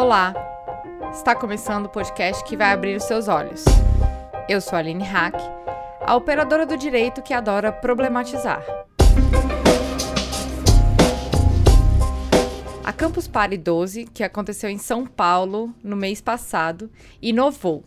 Olá! 0.00 0.32
Está 1.12 1.34
começando 1.34 1.86
o 1.86 1.88
podcast 1.88 2.44
que 2.44 2.56
vai 2.56 2.72
abrir 2.72 2.94
os 2.94 3.02
seus 3.02 3.26
olhos. 3.26 3.64
Eu 4.48 4.60
sou 4.60 4.76
a 4.76 4.78
Aline 4.78 5.02
Hack, 5.02 5.34
a 6.00 6.14
operadora 6.14 6.64
do 6.64 6.76
direito 6.76 7.20
que 7.20 7.34
adora 7.34 7.72
problematizar. 7.72 8.64
A 12.84 12.92
Campus 12.92 13.26
Party 13.26 13.56
12, 13.56 14.04
que 14.04 14.22
aconteceu 14.22 14.70
em 14.70 14.78
São 14.78 15.04
Paulo 15.04 15.74
no 15.82 15.96
mês 15.96 16.20
passado, 16.20 16.88
inovou. 17.20 17.82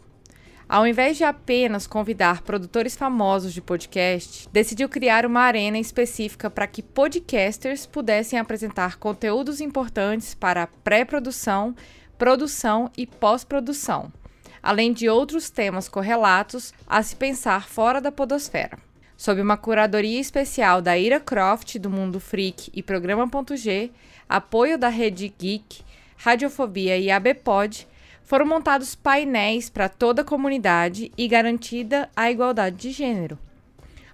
Ao 0.71 0.87
invés 0.87 1.17
de 1.17 1.25
apenas 1.25 1.85
convidar 1.85 2.43
produtores 2.43 2.95
famosos 2.95 3.53
de 3.53 3.61
podcast, 3.61 4.47
decidiu 4.53 4.87
criar 4.87 5.25
uma 5.25 5.41
arena 5.41 5.77
específica 5.77 6.49
para 6.49 6.65
que 6.65 6.81
podcasters 6.81 7.85
pudessem 7.85 8.39
apresentar 8.39 8.97
conteúdos 8.97 9.59
importantes 9.59 10.33
para 10.33 10.67
pré-produção, 10.67 11.75
produção 12.21 12.91
e 12.95 13.07
pós-produção, 13.07 14.13
além 14.61 14.93
de 14.93 15.09
outros 15.09 15.49
temas 15.49 15.89
correlatos 15.89 16.71
a 16.85 17.01
se 17.01 17.15
pensar 17.15 17.67
fora 17.67 17.99
da 17.99 18.11
podosfera. 18.11 18.77
Sob 19.17 19.41
uma 19.41 19.57
curadoria 19.57 20.19
especial 20.19 20.83
da 20.83 20.95
Ira 20.95 21.19
Croft, 21.19 21.79
do 21.79 21.89
Mundo 21.89 22.19
Freak 22.19 22.69
e 22.75 22.83
Programa.g, 22.83 23.89
apoio 24.29 24.77
da 24.77 24.87
Rede 24.87 25.33
Geek, 25.35 25.81
Radiofobia 26.15 26.95
e 26.95 27.09
ABPod, 27.09 27.87
foram 28.23 28.45
montados 28.45 28.93
painéis 28.93 29.67
para 29.67 29.89
toda 29.89 30.21
a 30.21 30.25
comunidade 30.25 31.11
e 31.17 31.27
garantida 31.27 32.07
a 32.15 32.29
igualdade 32.29 32.75
de 32.75 32.91
gênero. 32.91 33.39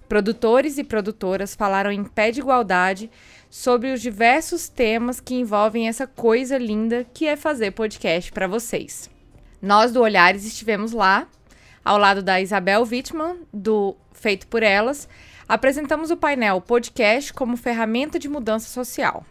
Produtores 0.08 0.78
e 0.78 0.84
produtoras 0.84 1.54
falaram 1.54 1.92
em 1.92 2.02
pé 2.02 2.30
de 2.30 2.40
igualdade 2.40 3.10
sobre 3.50 3.92
os 3.92 4.00
diversos 4.00 4.68
temas 4.68 5.20
que 5.20 5.34
envolvem 5.34 5.88
essa 5.88 6.06
coisa 6.06 6.58
linda 6.58 7.06
que 7.14 7.26
é 7.26 7.36
fazer 7.36 7.70
podcast 7.72 8.30
para 8.32 8.46
vocês. 8.46 9.10
Nós 9.60 9.92
do 9.92 10.00
Olhares 10.00 10.44
estivemos 10.44 10.92
lá, 10.92 11.26
ao 11.84 11.98
lado 11.98 12.22
da 12.22 12.40
Isabel 12.40 12.82
Wittmann, 12.82 13.38
do 13.52 13.96
Feito 14.12 14.46
por 14.46 14.62
Elas, 14.62 15.08
apresentamos 15.48 16.10
o 16.10 16.16
painel 16.16 16.60
Podcast 16.60 17.32
como 17.32 17.56
ferramenta 17.56 18.18
de 18.18 18.28
mudança 18.28 18.68
social. 18.68 19.24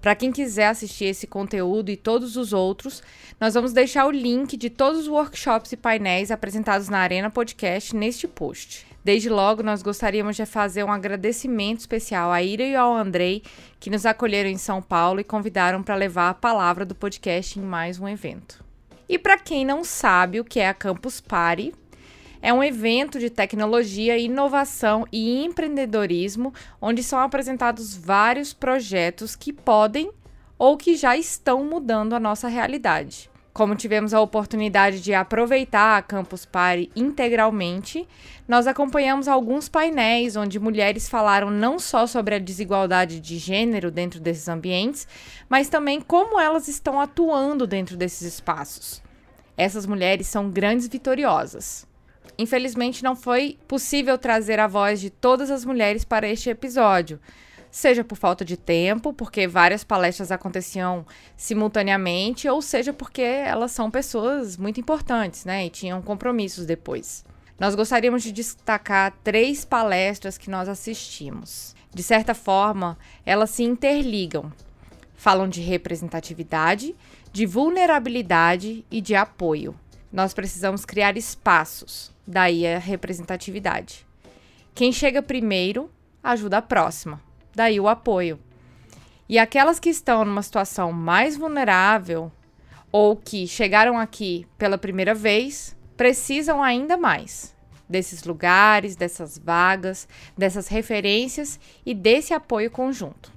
Para 0.00 0.14
quem 0.14 0.32
quiser 0.32 0.68
assistir 0.68 1.06
esse 1.06 1.26
conteúdo 1.26 1.90
e 1.90 1.96
todos 1.96 2.36
os 2.36 2.52
outros, 2.52 3.02
nós 3.38 3.54
vamos 3.54 3.72
deixar 3.72 4.06
o 4.06 4.10
link 4.10 4.56
de 4.56 4.70
todos 4.70 5.00
os 5.00 5.08
workshops 5.08 5.72
e 5.72 5.76
painéis 5.76 6.30
apresentados 6.30 6.88
na 6.88 6.98
Arena 6.98 7.30
Podcast 7.30 7.94
neste 7.94 8.26
post. 8.26 8.89
Desde 9.02 9.30
logo, 9.30 9.62
nós 9.62 9.82
gostaríamos 9.82 10.36
de 10.36 10.44
fazer 10.44 10.84
um 10.84 10.92
agradecimento 10.92 11.80
especial 11.80 12.30
à 12.30 12.42
Ira 12.42 12.64
e 12.64 12.76
ao 12.76 12.94
Andrei, 12.94 13.42
que 13.78 13.88
nos 13.88 14.04
acolheram 14.04 14.50
em 14.50 14.58
São 14.58 14.82
Paulo 14.82 15.20
e 15.20 15.24
convidaram 15.24 15.82
para 15.82 15.94
levar 15.94 16.28
a 16.28 16.34
palavra 16.34 16.84
do 16.84 16.94
podcast 16.94 17.58
em 17.58 17.62
mais 17.62 17.98
um 17.98 18.06
evento. 18.06 18.62
E 19.08 19.18
para 19.18 19.38
quem 19.38 19.64
não 19.64 19.82
sabe 19.82 20.38
o 20.38 20.44
que 20.44 20.60
é 20.60 20.68
a 20.68 20.74
Campus 20.74 21.20
Party, 21.20 21.72
é 22.42 22.52
um 22.52 22.62
evento 22.62 23.18
de 23.18 23.30
tecnologia, 23.30 24.18
inovação 24.18 25.06
e 25.10 25.44
empreendedorismo, 25.44 26.52
onde 26.80 27.02
são 27.02 27.18
apresentados 27.18 27.96
vários 27.96 28.52
projetos 28.52 29.34
que 29.34 29.52
podem 29.52 30.10
ou 30.58 30.76
que 30.76 30.94
já 30.94 31.16
estão 31.16 31.64
mudando 31.64 32.14
a 32.14 32.20
nossa 32.20 32.48
realidade. 32.48 33.29
Como 33.52 33.74
tivemos 33.74 34.14
a 34.14 34.20
oportunidade 34.20 35.00
de 35.00 35.12
aproveitar 35.12 35.98
a 35.98 36.02
Campus 36.02 36.46
Party 36.46 36.90
integralmente, 36.94 38.06
nós 38.46 38.68
acompanhamos 38.68 39.26
alguns 39.26 39.68
painéis 39.68 40.36
onde 40.36 40.60
mulheres 40.60 41.08
falaram 41.08 41.50
não 41.50 41.78
só 41.78 42.06
sobre 42.06 42.36
a 42.36 42.38
desigualdade 42.38 43.18
de 43.18 43.38
gênero 43.38 43.90
dentro 43.90 44.20
desses 44.20 44.48
ambientes, 44.48 45.06
mas 45.48 45.68
também 45.68 46.00
como 46.00 46.38
elas 46.38 46.68
estão 46.68 47.00
atuando 47.00 47.66
dentro 47.66 47.96
desses 47.96 48.34
espaços. 48.34 49.02
Essas 49.56 49.84
mulheres 49.84 50.28
são 50.28 50.48
grandes 50.48 50.86
vitoriosas. 50.86 51.86
Infelizmente, 52.38 53.02
não 53.02 53.16
foi 53.16 53.58
possível 53.66 54.16
trazer 54.16 54.60
a 54.60 54.66
voz 54.68 55.00
de 55.00 55.10
todas 55.10 55.50
as 55.50 55.64
mulheres 55.64 56.04
para 56.04 56.28
este 56.28 56.48
episódio, 56.48 57.20
seja 57.70 58.02
por 58.02 58.16
falta 58.16 58.44
de 58.44 58.56
tempo, 58.56 59.12
porque 59.12 59.46
várias 59.46 59.84
palestras 59.84 60.32
aconteciam 60.32 61.06
simultaneamente, 61.36 62.48
ou 62.48 62.60
seja 62.60 62.92
porque 62.92 63.22
elas 63.22 63.72
são 63.72 63.90
pessoas 63.90 64.56
muito 64.56 64.80
importantes, 64.80 65.44
né, 65.44 65.66
e 65.66 65.70
tinham 65.70 66.02
compromissos 66.02 66.66
depois. 66.66 67.24
Nós 67.58 67.74
gostaríamos 67.74 68.22
de 68.22 68.32
destacar 68.32 69.14
três 69.22 69.64
palestras 69.64 70.38
que 70.38 70.50
nós 70.50 70.68
assistimos. 70.68 71.74
De 71.94 72.02
certa 72.02 72.34
forma, 72.34 72.98
elas 73.24 73.50
se 73.50 73.62
interligam. 73.62 74.50
Falam 75.14 75.46
de 75.46 75.60
representatividade, 75.60 76.96
de 77.30 77.44
vulnerabilidade 77.44 78.84
e 78.90 79.00
de 79.02 79.14
apoio. 79.14 79.78
Nós 80.10 80.32
precisamos 80.32 80.84
criar 80.86 81.16
espaços, 81.18 82.10
daí 82.26 82.66
a 82.66 82.78
representatividade. 82.78 84.06
Quem 84.74 84.90
chega 84.90 85.20
primeiro 85.20 85.90
ajuda 86.22 86.58
a 86.58 86.62
próxima, 86.62 87.20
daí 87.54 87.78
o 87.80 87.88
apoio. 87.88 88.38
E 89.28 89.38
aquelas 89.38 89.78
que 89.78 89.90
estão 89.90 90.24
numa 90.24 90.42
situação 90.42 90.92
mais 90.92 91.36
vulnerável 91.36 92.32
ou 92.90 93.16
que 93.16 93.46
chegaram 93.46 93.98
aqui 93.98 94.46
pela 94.58 94.76
primeira 94.76 95.14
vez 95.14 95.76
precisam 95.96 96.62
ainda 96.62 96.96
mais 96.96 97.54
desses 97.90 98.22
lugares, 98.22 98.94
dessas 98.94 99.36
vagas, 99.36 100.08
dessas 100.38 100.68
referências 100.68 101.58
e 101.84 101.92
desse 101.92 102.32
apoio 102.32 102.70
conjunto. 102.70 103.32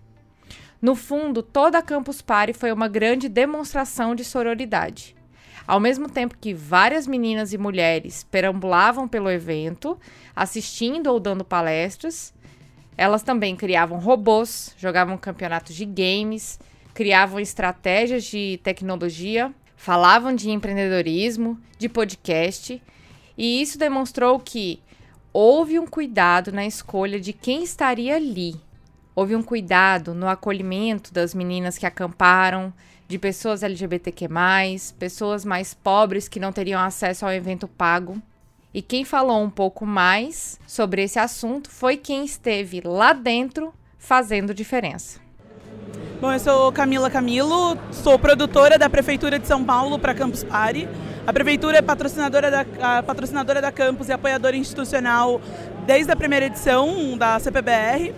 No 0.79 0.95
fundo, 0.95 1.41
toda 1.41 1.79
a 1.79 1.81
Campus 1.81 2.21
Party 2.21 2.53
foi 2.53 2.71
uma 2.71 2.87
grande 2.87 3.27
demonstração 3.27 4.13
de 4.13 4.23
sororidade. 4.23 5.15
Ao 5.65 5.79
mesmo 5.79 6.09
tempo 6.09 6.37
que 6.37 6.53
várias 6.53 7.07
meninas 7.07 7.53
e 7.53 7.57
mulheres 7.57 8.25
perambulavam 8.29 9.07
pelo 9.07 9.31
evento, 9.31 9.97
assistindo 10.35 11.07
ou 11.07 11.19
dando 11.19 11.45
palestras, 11.45 12.33
elas 12.97 13.23
também 13.23 13.55
criavam 13.55 13.99
robôs, 13.99 14.73
jogavam 14.77 15.17
campeonatos 15.17 15.75
de 15.75 15.85
games, 15.85 16.59
criavam 16.93 17.39
estratégias 17.39 18.23
de 18.23 18.59
tecnologia, 18.63 19.53
falavam 19.75 20.35
de 20.35 20.49
empreendedorismo, 20.49 21.59
de 21.77 21.89
podcast, 21.89 22.81
e 23.37 23.61
isso 23.61 23.77
demonstrou 23.77 24.39
que 24.39 24.79
houve 25.31 25.79
um 25.79 25.87
cuidado 25.87 26.51
na 26.51 26.65
escolha 26.65 27.19
de 27.19 27.33
quem 27.33 27.63
estaria 27.63 28.15
ali. 28.15 28.55
Houve 29.15 29.35
um 29.35 29.43
cuidado 29.43 30.13
no 30.13 30.27
acolhimento 30.27 31.13
das 31.13 31.33
meninas 31.33 31.77
que 31.77 31.85
acamparam, 31.85 32.73
de 33.07 33.19
pessoas 33.19 33.61
LGBTQ+, 33.61 34.27
pessoas 34.97 35.43
mais 35.43 35.73
pobres 35.73 36.27
que 36.27 36.39
não 36.39 36.51
teriam 36.51 36.81
acesso 36.81 37.25
ao 37.25 37.31
evento 37.31 37.67
pago. 37.67 38.21
E 38.73 38.81
quem 38.81 39.05
falou 39.05 39.39
um 39.43 39.51
pouco 39.51 39.85
mais 39.85 40.59
sobre 40.65 41.03
esse 41.03 41.19
assunto 41.19 41.69
foi 41.69 41.95
quem 41.95 42.25
esteve 42.25 42.81
lá 42.83 43.13
dentro 43.13 43.71
fazendo 43.99 44.51
diferença. 44.51 45.21
Bom, 46.19 46.33
eu 46.33 46.39
sou 46.39 46.71
Camila 46.71 47.09
Camilo, 47.11 47.77
sou 47.91 48.17
produtora 48.17 48.77
da 48.79 48.89
Prefeitura 48.89 49.37
de 49.37 49.45
São 49.45 49.63
Paulo 49.63 49.99
para 49.99 50.15
Campus 50.15 50.43
Party. 50.43 50.87
A 51.27 51.31
Prefeitura 51.31 51.77
é 51.77 51.81
patrocinadora 51.83 52.49
da, 52.49 53.03
patrocinadora 53.03 53.61
da 53.61 53.71
Campus 53.71 54.09
e 54.09 54.11
apoiadora 54.11 54.55
institucional 54.57 55.39
desde 55.85 56.11
a 56.11 56.15
primeira 56.15 56.47
edição 56.47 57.15
da 57.15 57.39
CPBR, 57.39 58.15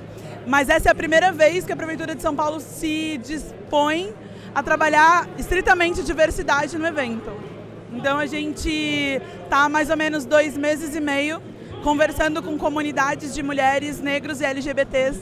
mas 0.48 0.70
essa 0.70 0.88
é 0.88 0.92
a 0.92 0.96
primeira 0.96 1.34
vez 1.34 1.66
que 1.66 1.74
a 1.74 1.76
Prefeitura 1.76 2.16
de 2.16 2.22
São 2.22 2.34
Paulo 2.34 2.62
se 2.62 3.18
dispõe 3.18 4.14
a 4.54 4.64
trabalhar 4.64 5.28
estritamente 5.38 6.02
diversidade 6.02 6.78
no 6.78 6.88
evento. 6.88 7.45
Então 7.96 8.20
a 8.20 8.26
gente 8.26 8.70
está 9.44 9.70
mais 9.70 9.90
ou 9.90 9.96
menos 9.96 10.26
dois 10.26 10.58
meses 10.58 10.94
e 10.96 11.00
meio 11.00 11.42
conversando 11.82 12.44
com 12.44 12.58
comunidades 12.58 13.34
de 13.34 13.42
mulheres, 13.42 14.02
negros 14.02 14.42
e 14.42 14.46
LGBTs 14.46 15.22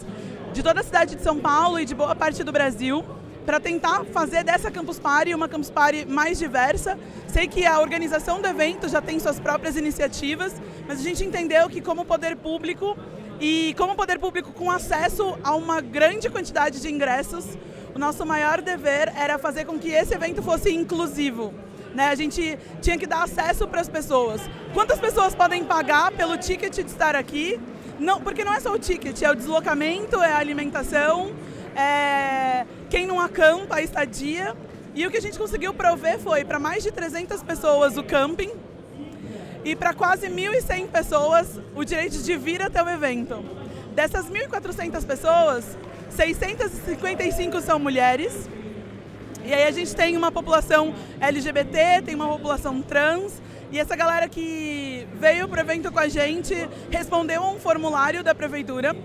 de 0.53 0.63
toda 0.63 0.79
a 0.81 0.83
cidade 0.83 1.15
de 1.15 1.21
São 1.21 1.37
Paulo 1.37 1.79
e 1.79 1.85
de 1.85 1.93
boa 1.93 2.15
parte 2.15 2.43
do 2.43 2.51
Brasil 2.51 3.05
para 3.45 3.59
tentar 3.59 4.05
fazer 4.05 4.43
dessa 4.43 4.71
Campus 4.71 4.97
Party 4.97 5.35
uma 5.35 5.47
Campus 5.47 5.69
Party 5.69 6.05
mais 6.05 6.39
diversa. 6.39 6.97
Sei 7.27 7.47
que 7.47 7.63
a 7.65 7.79
organização 7.79 8.41
do 8.41 8.47
evento 8.47 8.89
já 8.89 9.01
tem 9.01 9.19
suas 9.19 9.39
próprias 9.39 9.75
iniciativas, 9.75 10.53
mas 10.87 10.99
a 10.99 11.03
gente 11.03 11.23
entendeu 11.23 11.69
que 11.69 11.79
como 11.79 12.03
poder 12.03 12.35
público 12.37 12.97
e 13.39 13.75
como 13.77 13.95
poder 13.95 14.17
público 14.17 14.51
com 14.51 14.71
acesso 14.71 15.37
a 15.43 15.53
uma 15.53 15.79
grande 15.79 16.29
quantidade 16.29 16.81
de 16.81 16.91
ingressos, 16.91 17.45
o 17.93 17.99
nosso 17.99 18.25
maior 18.25 18.61
dever 18.61 19.13
era 19.15 19.37
fazer 19.37 19.65
com 19.65 19.77
que 19.77 19.89
esse 19.89 20.15
evento 20.15 20.41
fosse 20.41 20.73
inclusivo. 20.73 21.53
Né? 21.93 22.07
A 22.07 22.15
gente 22.15 22.57
tinha 22.81 22.97
que 22.97 23.05
dar 23.05 23.23
acesso 23.23 23.67
para 23.67 23.81
as 23.81 23.89
pessoas. 23.89 24.41
Quantas 24.73 24.99
pessoas 24.99 25.35
podem 25.35 25.63
pagar 25.63 26.11
pelo 26.11 26.37
ticket 26.37 26.73
de 26.73 26.81
estar 26.81 27.15
aqui? 27.15 27.59
Não, 27.99 28.19
porque 28.19 28.43
não 28.43 28.53
é 28.53 28.59
só 28.59 28.73
o 28.73 28.79
ticket, 28.79 29.21
é 29.21 29.29
o 29.29 29.35
deslocamento, 29.35 30.21
é 30.21 30.33
a 30.33 30.37
alimentação, 30.37 31.31
é 31.75 32.65
quem 32.89 33.05
não 33.05 33.19
acampa, 33.19 33.75
a 33.75 33.81
estadia. 33.81 34.55
E 34.95 35.05
o 35.05 35.11
que 35.11 35.17
a 35.17 35.21
gente 35.21 35.37
conseguiu 35.37 35.73
prover 35.73 36.19
foi 36.19 36.43
para 36.43 36.59
mais 36.59 36.83
de 36.83 36.91
300 36.91 37.41
pessoas 37.43 37.97
o 37.97 38.03
camping 38.03 38.51
e 39.65 39.75
para 39.75 39.93
quase 39.93 40.27
1.100 40.27 40.87
pessoas 40.87 41.59
o 41.75 41.83
direito 41.83 42.17
de 42.17 42.35
vir 42.35 42.61
até 42.61 42.83
o 42.83 42.89
evento. 42.89 43.43
Dessas 43.95 44.29
1.400 44.29 45.05
pessoas, 45.05 45.77
655 46.09 47.61
são 47.61 47.79
mulheres 47.79 48.49
E 49.45 49.53
aí 49.53 49.65
a 49.65 49.71
gente 49.71 49.93
tem 49.93 50.15
uma 50.15 50.31
população 50.31 50.93
LGBT, 51.19 52.01
tem 52.05 52.15
uma 52.15 52.29
população 52.29 52.81
trans, 52.81 53.41
e 53.71 53.79
essa 53.79 53.95
galera 53.95 54.29
que 54.29 55.05
veio 55.15 55.49
para 55.49 55.57
o 55.57 55.61
evento 55.61 55.91
com 55.91 55.99
a 55.99 56.07
gente 56.07 56.55
respondeu 56.89 57.43
a 57.43 57.49
um 57.51 57.59
formulário 57.59 58.23
da 58.23 58.33
prefeitura, 58.33 58.95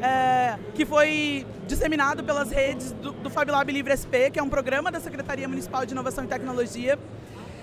é, 0.00 0.56
que 0.74 0.86
foi 0.86 1.44
disseminado 1.66 2.22
pelas 2.22 2.50
redes 2.50 2.92
do, 2.92 3.10
do 3.10 3.28
FabLab 3.28 3.72
Livre 3.72 3.96
SP, 3.96 4.30
que 4.30 4.38
é 4.38 4.42
um 4.42 4.48
programa 4.48 4.92
da 4.92 5.00
Secretaria 5.00 5.48
Municipal 5.48 5.84
de 5.84 5.92
Inovação 5.92 6.24
e 6.24 6.28
Tecnologia. 6.28 6.96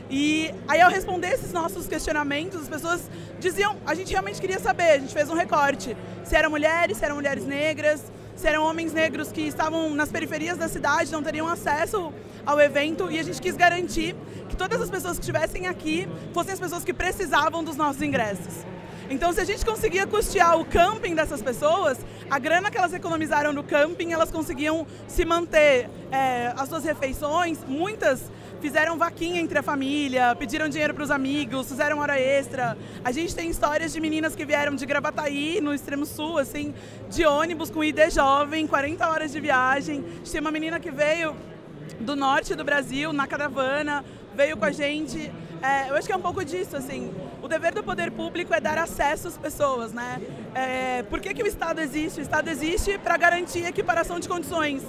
E 0.10 0.54
aí 0.68 0.82
ao 0.82 0.92
responder 0.92 1.30
esses 1.30 1.54
nossos 1.54 1.88
questionamentos, 1.88 2.64
as 2.64 2.68
pessoas 2.68 3.10
diziam, 3.40 3.78
a 3.86 3.96
gente 3.96 4.12
realmente 4.12 4.42
queria 4.42 4.60
saber, 4.60 4.92
a 4.92 4.98
gente 4.98 5.14
fez 5.14 5.30
um 5.30 5.36
recorte, 5.36 5.96
se 6.26 6.36
eram 6.36 6.50
mulheres, 6.50 6.98
se 6.98 7.06
eram 7.06 7.16
mulheres 7.16 7.46
negras, 7.46 8.04
se 8.36 8.48
eram 8.48 8.64
homens 8.64 8.92
negros 8.92 9.32
que 9.32 9.42
estavam 9.42 9.92
nas 9.92 10.12
periferias 10.12 10.58
da 10.58 10.68
cidade, 10.68 11.12
não 11.12 11.24
teriam 11.24 11.48
acesso 11.48 12.14
ao 12.46 12.60
evento 12.60 13.12
e 13.12 13.20
a 13.20 13.24
gente 13.24 13.42
quis 13.42 13.56
garantir 13.56 14.16
que 14.48 14.56
todas 14.56 14.82
as 14.82 14.90
pessoas 14.90 15.18
que 15.18 15.24
estivessem 15.24 15.68
aqui 15.68 16.08
fossem 16.34 16.54
as 16.54 16.60
pessoas 16.60 16.84
que 16.84 16.94
precisavam 16.94 17.64
dos 17.64 17.76
nossos 17.76 18.02
ingressos. 18.02 18.66
Então, 19.10 19.32
se 19.32 19.40
a 19.40 19.46
gente 19.46 19.64
conseguia 19.64 20.08
custear 20.08 20.60
o 20.60 20.66
camping 20.66 21.14
dessas 21.14 21.42
pessoas, 21.42 21.98
a 22.30 22.40
grana 22.40 22.72
que 22.72 22.78
elas 22.78 22.92
economizaram 22.92 23.54
no 23.54 23.64
camping, 23.64 24.12
elas 24.12 24.32
conseguiam 24.32 24.88
se 25.08 25.24
manter 25.24 25.90
é, 26.12 26.52
as 26.58 26.68
suas 26.68 26.84
refeições. 26.84 27.60
Muitas 27.68 28.24
fizeram 28.60 28.98
vaquinha 28.98 29.40
entre 29.40 29.60
a 29.60 29.64
família, 29.64 30.36
pediram 30.36 30.68
dinheiro 30.68 30.94
para 30.94 31.04
os 31.04 31.12
amigos, 31.12 31.68
fizeram 31.68 32.00
hora 32.00 32.20
extra. 32.20 32.76
A 33.04 33.12
gente 33.12 33.36
tem 33.36 33.48
histórias 33.48 33.94
de 33.94 34.02
meninas 34.02 34.36
que 34.36 34.44
vieram 34.44 34.76
de 34.76 34.86
Gravataí, 34.88 35.62
no 35.62 35.72
extremo 35.72 36.06
sul, 36.06 36.40
assim, 36.40 36.74
de 37.08 37.26
ônibus 37.26 37.70
com 37.70 37.84
ID 37.84 38.10
jovem, 38.10 38.66
40 38.66 39.08
horas 39.08 39.32
de 39.32 39.40
viagem. 39.40 40.04
A 40.04 40.18
gente 40.18 40.32
tem 40.32 40.42
uma 40.42 40.52
menina 40.52 40.80
que 40.80 40.90
veio 40.90 41.36
do 42.00 42.16
norte 42.16 42.56
do 42.56 42.64
Brasil, 42.64 43.14
na 43.14 43.28
caravana, 43.28 44.04
veio 44.36 44.58
com 44.58 44.66
a 44.66 44.72
gente. 44.72 45.32
É, 45.62 45.90
eu 45.90 45.96
acho 45.96 46.08
que 46.08 46.14
é 46.14 46.16
um 46.16 46.22
pouco 46.22 46.44
disso, 46.44 46.76
assim. 46.76 47.14
O 47.42 47.48
dever 47.48 47.74
do 47.74 47.84
poder 47.84 48.12
público 48.12 48.54
é 48.54 48.60
dar 48.60 48.78
acesso 48.78 49.28
às 49.28 49.38
pessoas, 49.38 49.94
né? 49.94 50.22
É, 50.54 51.04
por 51.04 51.20
que, 51.20 51.34
que 51.34 51.44
o 51.44 51.48
Estado 51.48 51.80
existe? 51.80 52.20
O 52.20 52.24
Estado 52.24 52.50
existe 52.50 52.98
para 52.98 53.18
garantir 53.18 53.66
equiparação 53.66 54.20
de 54.20 54.28
condições. 54.28 54.84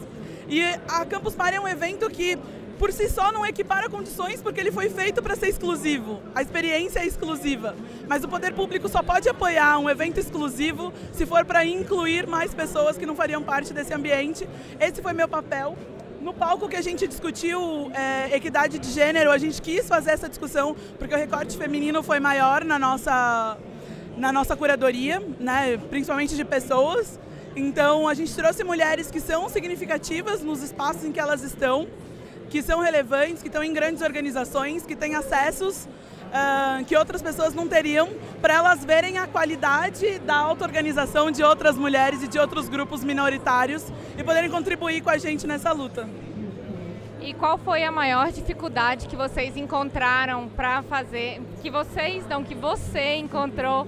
E 0.49 0.63
a 0.89 1.05
Campus 1.05 1.35
Party 1.35 1.57
é 1.57 1.61
um 1.61 1.69
evento 1.69 2.09
que 2.09 2.39
por 2.79 2.93
si 2.93 3.09
só 3.09 3.33
não 3.33 3.45
equipara 3.45 3.89
condições 3.89 4.43
porque 4.43 4.61
ele 4.61 4.71
foi 4.71 4.91
feito 4.91 5.23
para 5.23 5.35
ser 5.35 5.49
exclusivo. 5.49 6.21
A 6.35 6.43
experiência 6.43 7.01
é 7.01 7.07
exclusiva. 7.07 7.75
Mas 8.07 8.23
o 8.23 8.29
poder 8.29 8.53
público 8.53 8.89
só 8.89 9.03
pode 9.03 9.29
apoiar 9.29 9.79
um 9.79 9.89
evento 9.89 10.19
exclusivo 10.19 10.93
se 11.13 11.25
for 11.25 11.45
para 11.45 11.65
incluir 11.65 12.27
mais 12.27 12.55
pessoas 12.55 12.97
que 12.99 13.07
não 13.07 13.17
fariam 13.17 13.43
parte 13.43 13.73
desse 13.73 13.95
ambiente. 13.95 14.47
Esse 14.79 15.01
foi 15.03 15.13
meu 15.13 15.29
papel. 15.29 15.77
No 16.27 16.35
palco 16.35 16.69
que 16.69 16.75
a 16.75 16.83
gente 16.83 17.07
discutiu 17.07 17.89
é, 17.95 18.35
equidade 18.35 18.81
de 18.81 18.91
gênero, 18.91 19.31
a 19.31 19.39
gente 19.39 19.63
quis 19.63 19.87
fazer 19.87 20.11
essa 20.11 20.29
discussão 20.29 20.75
porque 20.99 21.15
o 21.15 21.17
recorte 21.17 21.57
feminino 21.57 22.03
foi 22.03 22.19
maior 22.19 22.65
na 22.65 22.81
nossa, 22.81 23.57
na 24.17 24.33
nossa 24.33 24.57
curadoria, 24.57 25.23
né, 25.39 25.77
principalmente 25.89 26.35
de 26.35 26.45
pessoas. 26.45 27.17
Então 27.55 28.09
a 28.09 28.15
gente 28.15 28.35
trouxe 28.35 28.65
mulheres 28.65 29.09
que 29.09 29.21
são 29.21 29.49
significativas 29.49 30.43
nos 30.43 30.65
espaços 30.65 31.05
em 31.05 31.13
que 31.13 31.21
elas 31.21 31.45
estão 31.45 31.87
que 32.51 32.61
são 32.61 32.81
relevantes, 32.81 33.41
que 33.41 33.47
estão 33.47 33.63
em 33.63 33.73
grandes 33.73 34.03
organizações, 34.03 34.85
que 34.85 34.97
têm 34.97 35.15
acessos 35.15 35.87
uh, 36.27 36.85
que 36.85 36.97
outras 36.97 37.23
pessoas 37.23 37.55
não 37.55 37.67
teriam, 37.67 38.09
para 38.41 38.55
elas 38.55 38.85
verem 38.85 39.19
a 39.19 39.27
qualidade 39.27 40.19
da 40.21 40.37
auto-organização 40.37 41.31
de 41.31 41.43
outras 41.43 41.77
mulheres 41.77 42.23
e 42.23 42.29
de 42.29 42.39
outros 42.39 42.69
grupos 42.69 43.03
minoritários 43.03 43.85
e 44.17 44.23
poderem 44.23 44.51
contribuir 44.51 45.03
com 45.03 45.11
a 45.11 45.19
gente 45.19 45.47
nessa 45.47 45.73
luta. 45.73 46.09
E 47.21 47.35
qual 47.35 47.59
foi 47.59 47.83
a 47.83 47.91
maior 47.91 48.31
dificuldade 48.31 49.09
que 49.09 49.17
vocês 49.17 49.57
encontraram 49.57 50.49
para 50.49 50.83
fazer, 50.83 51.43
que 51.61 51.71
vocês 51.71 52.25
não, 52.29 52.45
que 52.45 52.55
você 52.55 53.17
encontrou 53.17 53.87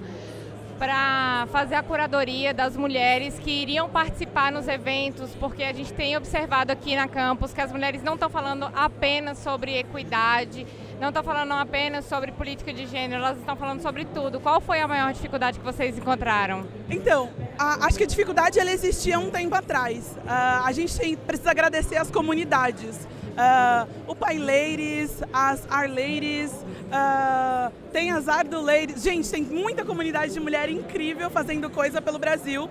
para 0.79 1.45
fazer 1.51 1.75
a 1.75 1.83
curadoria 1.83 2.53
das 2.53 2.77
mulheres 2.77 3.37
que 3.37 3.51
iriam 3.51 3.89
participar 3.89 4.49
nos 4.49 4.65
eventos, 4.65 5.31
porque 5.37 5.61
a 5.61 5.73
gente 5.73 5.91
tem 5.91 6.15
observado 6.15 6.71
aqui 6.71 6.95
na 6.95 7.05
campus 7.05 7.53
que 7.53 7.59
as 7.59 7.69
mulheres 7.69 8.01
não 8.01 8.13
estão 8.13 8.29
falando 8.29 8.71
apenas 8.73 9.37
sobre 9.39 9.77
equidade, 9.77 10.65
não 10.99 11.09
estão 11.09 11.21
falando 11.21 11.51
apenas 11.51 12.05
sobre 12.05 12.31
política 12.31 12.73
de 12.73 12.87
gênero, 12.87 13.21
elas 13.21 13.37
estão 13.37 13.57
falando 13.57 13.81
sobre 13.81 14.05
tudo. 14.05 14.39
Qual 14.39 14.61
foi 14.61 14.79
a 14.79 14.87
maior 14.87 15.11
dificuldade 15.11 15.59
que 15.59 15.65
vocês 15.65 15.97
encontraram? 15.97 16.65
Então, 16.89 17.29
a, 17.57 17.85
acho 17.85 17.97
que 17.97 18.05
a 18.05 18.07
dificuldade 18.07 18.57
ela 18.57 18.71
existia 18.71 19.19
um 19.19 19.29
tempo 19.29 19.55
atrás. 19.55 20.17
Uh, 20.17 20.65
a 20.65 20.71
gente 20.71 20.97
tem, 20.97 21.17
precisa 21.17 21.51
agradecer 21.51 21.97
as 21.97 22.09
comunidades. 22.09 23.05
Uh, 23.39 23.87
o 24.05 24.13
Pai 24.13 24.37
Ladies, 24.37 25.23
as 25.31 25.65
Ar 25.69 25.89
Ladies, 25.89 26.51
uh, 26.51 27.71
tem 27.93 28.11
as 28.11 28.27
Ardo 28.27 28.59
Ladies. 28.59 29.01
Gente, 29.01 29.31
tem 29.31 29.41
muita 29.41 29.85
comunidade 29.85 30.33
de 30.33 30.41
mulher 30.41 30.69
incrível 30.69 31.29
fazendo 31.29 31.69
coisa 31.69 32.01
pelo 32.01 32.19
Brasil. 32.19 32.69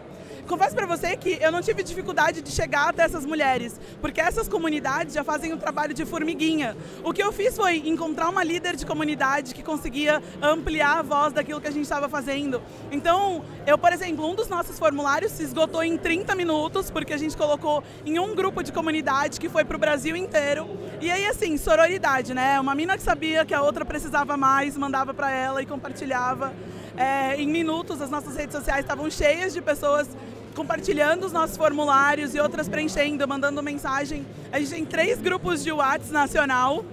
Confesso 0.49 0.75
para 0.75 0.87
você 0.87 1.15
que 1.15 1.39
eu 1.43 1.53
não 1.53 1.61
tive 1.61 1.83
dificuldade 1.83 2.41
de 2.41 2.51
chegar 2.51 2.89
até 2.89 3.03
essas 3.03 3.27
mulheres, 3.27 3.79
porque 4.01 4.19
essas 4.19 4.49
comunidades 4.49 5.13
já 5.13 5.23
fazem 5.23 5.53
um 5.53 5.59
trabalho 5.59 5.93
de 5.93 6.07
formiguinha. 6.07 6.75
O 7.05 7.13
que 7.13 7.23
eu 7.23 7.31
fiz 7.31 7.55
foi 7.55 7.87
encontrar 7.87 8.31
uma 8.31 8.43
líder 8.43 8.75
de 8.75 8.87
comunidade 8.87 9.55
que 9.55 9.63
conseguia 9.63 10.23
ampliar 10.41 11.01
a 11.01 11.03
voz 11.03 11.35
daquilo 11.35 11.61
que 11.61 11.69
a 11.69 11.71
gente 11.71 11.83
estava 11.83 12.09
fazendo. 12.09 12.63
Então, 12.91 13.45
eu, 13.67 13.77
por 13.77 13.93
exemplo, 13.93 14.27
um 14.27 14.35
dos 14.35 14.49
nossos 14.49 14.79
formulários 14.79 15.33
se 15.33 15.43
esgotou 15.43 15.85
em 15.85 15.99
30 15.99 16.35
minutos, 16.35 16.91
porque 16.91 17.13
a 17.13 17.19
gente 17.19 17.37
colocou 17.37 17.85
em 18.07 18.19
um 18.19 18.35
grupo 18.35 18.63
de 18.63 18.73
comunidade 18.73 19.39
que 19.39 19.51
foi 19.51 19.67
para 19.67 19.77
o 19.77 19.79
Brasil 19.79 20.17
inteiro. 20.17 20.67
E 20.99 21.11
aí, 21.11 21.27
assim, 21.27 21.59
sororidade, 21.59 22.33
né? 22.33 22.59
Uma 22.59 22.75
mina 22.75 22.97
que 22.97 23.03
sabia 23.03 23.45
que 23.45 23.53
a 23.53 23.61
outra 23.61 23.85
precisava 23.85 24.35
mais, 24.35 24.79
mandava 24.79 25.13
para 25.13 25.31
ela 25.31 25.61
e 25.61 25.67
compartilhava. 25.67 26.55
É, 26.97 27.37
em 27.37 27.47
minutos, 27.47 28.01
as 28.01 28.11
nossas 28.11 28.35
redes 28.35 28.57
sociais 28.57 28.81
estavam 28.81 29.09
cheias 29.11 29.53
de 29.53 29.61
pessoas 29.61 30.09
compartilhando 30.59 31.25
os 31.25 31.33
nossos 31.33 31.57
formulários 31.57 32.35
e 32.35 32.41
outras 32.41 32.69
preenchendo, 32.69 33.29
mandando 33.29 33.63
mensagem. 33.63 34.27
A 34.51 34.59
gente 34.59 34.71
tem 34.73 34.85
três 34.85 35.21
grupos 35.21 35.63
de 35.63 35.71
WhatsApp 35.71 36.13
nacional 36.13 36.85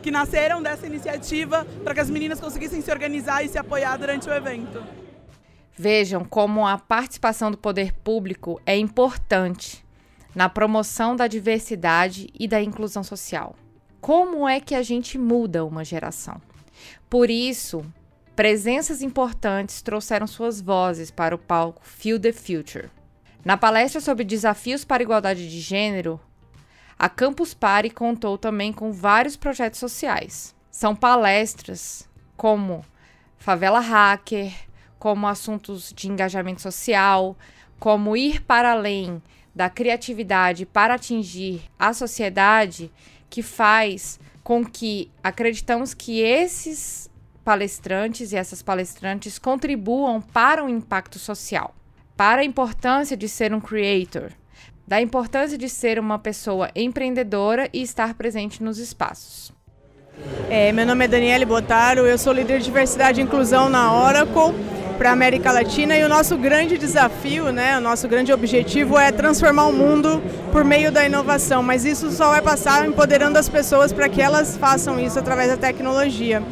que 0.00 0.12
nasceram 0.12 0.62
dessa 0.62 0.86
iniciativa 0.86 1.66
para 1.82 1.92
que 1.92 2.00
as 2.00 2.08
meninas 2.08 2.38
conseguissem 2.38 2.80
se 2.80 2.92
organizar 2.92 3.44
e 3.44 3.48
se 3.48 3.58
apoiar 3.58 3.96
durante 3.96 4.28
o 4.28 4.32
evento. 4.32 4.80
Vejam 5.76 6.24
como 6.24 6.64
a 6.64 6.78
participação 6.78 7.50
do 7.50 7.58
poder 7.58 7.92
público 7.92 8.60
é 8.64 8.76
importante 8.76 9.84
na 10.32 10.48
promoção 10.48 11.16
da 11.16 11.26
diversidade 11.26 12.28
e 12.32 12.46
da 12.46 12.62
inclusão 12.62 13.02
social. 13.02 13.56
Como 14.00 14.48
é 14.48 14.60
que 14.60 14.76
a 14.76 14.84
gente 14.84 15.18
muda 15.18 15.64
uma 15.64 15.84
geração? 15.84 16.40
Por 17.10 17.28
isso, 17.28 17.84
Presenças 18.36 19.00
importantes 19.00 19.80
trouxeram 19.80 20.26
suas 20.26 20.60
vozes 20.60 21.08
para 21.08 21.36
o 21.36 21.38
palco 21.38 21.82
Feel 21.84 22.18
the 22.18 22.32
Future. 22.32 22.90
Na 23.44 23.56
palestra 23.56 24.00
sobre 24.00 24.24
desafios 24.24 24.84
para 24.84 25.02
a 25.02 25.04
igualdade 25.04 25.48
de 25.48 25.60
gênero, 25.60 26.20
a 26.98 27.08
Campus 27.08 27.54
Party 27.54 27.90
contou 27.90 28.36
também 28.36 28.72
com 28.72 28.90
vários 28.90 29.36
projetos 29.36 29.78
sociais. 29.78 30.52
São 30.68 30.96
palestras 30.96 32.08
como 32.36 32.84
Favela 33.38 33.78
Hacker, 33.78 34.52
como 34.98 35.28
assuntos 35.28 35.92
de 35.94 36.08
engajamento 36.08 36.60
social, 36.60 37.36
como 37.78 38.16
ir 38.16 38.42
para 38.42 38.72
além 38.72 39.22
da 39.54 39.70
criatividade 39.70 40.66
para 40.66 40.94
atingir 40.94 41.62
a 41.78 41.92
sociedade, 41.92 42.90
que 43.30 43.42
faz 43.42 44.18
com 44.42 44.64
que 44.64 45.08
acreditamos 45.22 45.94
que 45.94 46.20
esses 46.20 47.08
palestrantes 47.44 48.32
e 48.32 48.36
essas 48.36 48.62
palestrantes 48.62 49.38
contribuam 49.38 50.20
para 50.20 50.64
o 50.64 50.68
impacto 50.68 51.18
social, 51.18 51.74
para 52.16 52.40
a 52.40 52.44
importância 52.44 53.16
de 53.16 53.28
ser 53.28 53.52
um 53.52 53.60
creator, 53.60 54.30
da 54.86 55.00
importância 55.00 55.58
de 55.58 55.68
ser 55.68 55.98
uma 55.98 56.18
pessoa 56.18 56.70
empreendedora 56.74 57.68
e 57.72 57.82
estar 57.82 58.14
presente 58.14 58.62
nos 58.62 58.78
espaços. 58.78 59.52
É, 60.48 60.72
meu 60.72 60.86
nome 60.86 61.04
é 61.04 61.08
Daniele 61.08 61.44
Botaro, 61.44 62.06
eu 62.06 62.16
sou 62.16 62.32
líder 62.32 62.58
de 62.58 62.66
diversidade 62.66 63.20
e 63.20 63.24
inclusão 63.24 63.68
na 63.68 63.92
Oracle 63.92 64.54
para 64.96 65.10
a 65.10 65.12
América 65.12 65.50
Latina 65.50 65.96
e 65.96 66.04
o 66.04 66.08
nosso 66.08 66.36
grande 66.36 66.78
desafio, 66.78 67.50
né, 67.50 67.76
o 67.76 67.80
nosso 67.80 68.06
grande 68.06 68.32
objetivo 68.32 68.96
é 68.96 69.10
transformar 69.10 69.66
o 69.66 69.72
mundo 69.72 70.22
por 70.52 70.64
meio 70.64 70.92
da 70.92 71.04
inovação, 71.04 71.64
mas 71.64 71.84
isso 71.84 72.12
só 72.12 72.30
vai 72.30 72.40
passar 72.40 72.86
empoderando 72.86 73.36
as 73.36 73.48
pessoas 73.48 73.92
para 73.92 74.08
que 74.08 74.22
elas 74.22 74.56
façam 74.56 75.00
isso 75.00 75.18
através 75.18 75.50
da 75.50 75.56
tecnologia. 75.56 76.42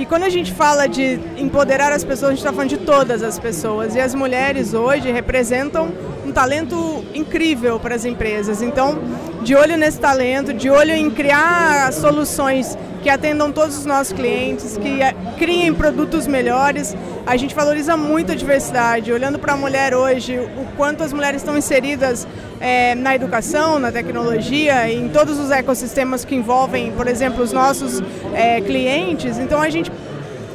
E 0.00 0.06
quando 0.06 0.22
a 0.22 0.30
gente 0.30 0.50
fala 0.50 0.86
de 0.86 1.20
empoderar 1.36 1.92
as 1.92 2.02
pessoas, 2.02 2.28
a 2.28 2.30
gente 2.30 2.38
está 2.38 2.50
falando 2.50 2.70
de 2.70 2.78
todas 2.78 3.22
as 3.22 3.38
pessoas. 3.38 3.94
E 3.94 4.00
as 4.00 4.14
mulheres 4.14 4.72
hoje 4.72 5.10
representam 5.10 5.92
um 6.24 6.32
talento 6.32 7.04
incrível 7.12 7.78
para 7.78 7.96
as 7.96 8.06
empresas. 8.06 8.62
Então, 8.62 8.98
de 9.42 9.54
olho 9.54 9.76
nesse 9.76 10.00
talento, 10.00 10.54
de 10.54 10.70
olho 10.70 10.92
em 10.92 11.10
criar 11.10 11.92
soluções 11.92 12.78
que 13.02 13.08
atendam 13.08 13.50
todos 13.50 13.78
os 13.78 13.86
nossos 13.86 14.12
clientes, 14.12 14.76
que 14.76 15.00
eh, 15.02 15.14
criem 15.38 15.72
produtos 15.72 16.26
melhores. 16.26 16.96
A 17.26 17.36
gente 17.36 17.54
valoriza 17.54 17.96
muito 17.96 18.32
a 18.32 18.34
diversidade, 18.34 19.12
olhando 19.12 19.38
para 19.38 19.54
a 19.54 19.56
mulher 19.56 19.94
hoje, 19.94 20.38
o 20.38 20.66
quanto 20.76 21.02
as 21.02 21.12
mulheres 21.12 21.40
estão 21.40 21.56
inseridas 21.56 22.26
é, 22.60 22.94
na 22.94 23.14
educação, 23.14 23.78
na 23.78 23.90
tecnologia, 23.90 24.90
em 24.90 25.08
todos 25.08 25.38
os 25.38 25.50
ecossistemas 25.50 26.24
que 26.24 26.34
envolvem, 26.34 26.92
por 26.92 27.06
exemplo, 27.06 27.42
os 27.42 27.52
nossos 27.52 28.02
é, 28.34 28.60
clientes. 28.60 29.38
Então 29.38 29.60
a 29.60 29.70
gente 29.70 29.90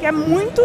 quer 0.00 0.12
muito 0.12 0.62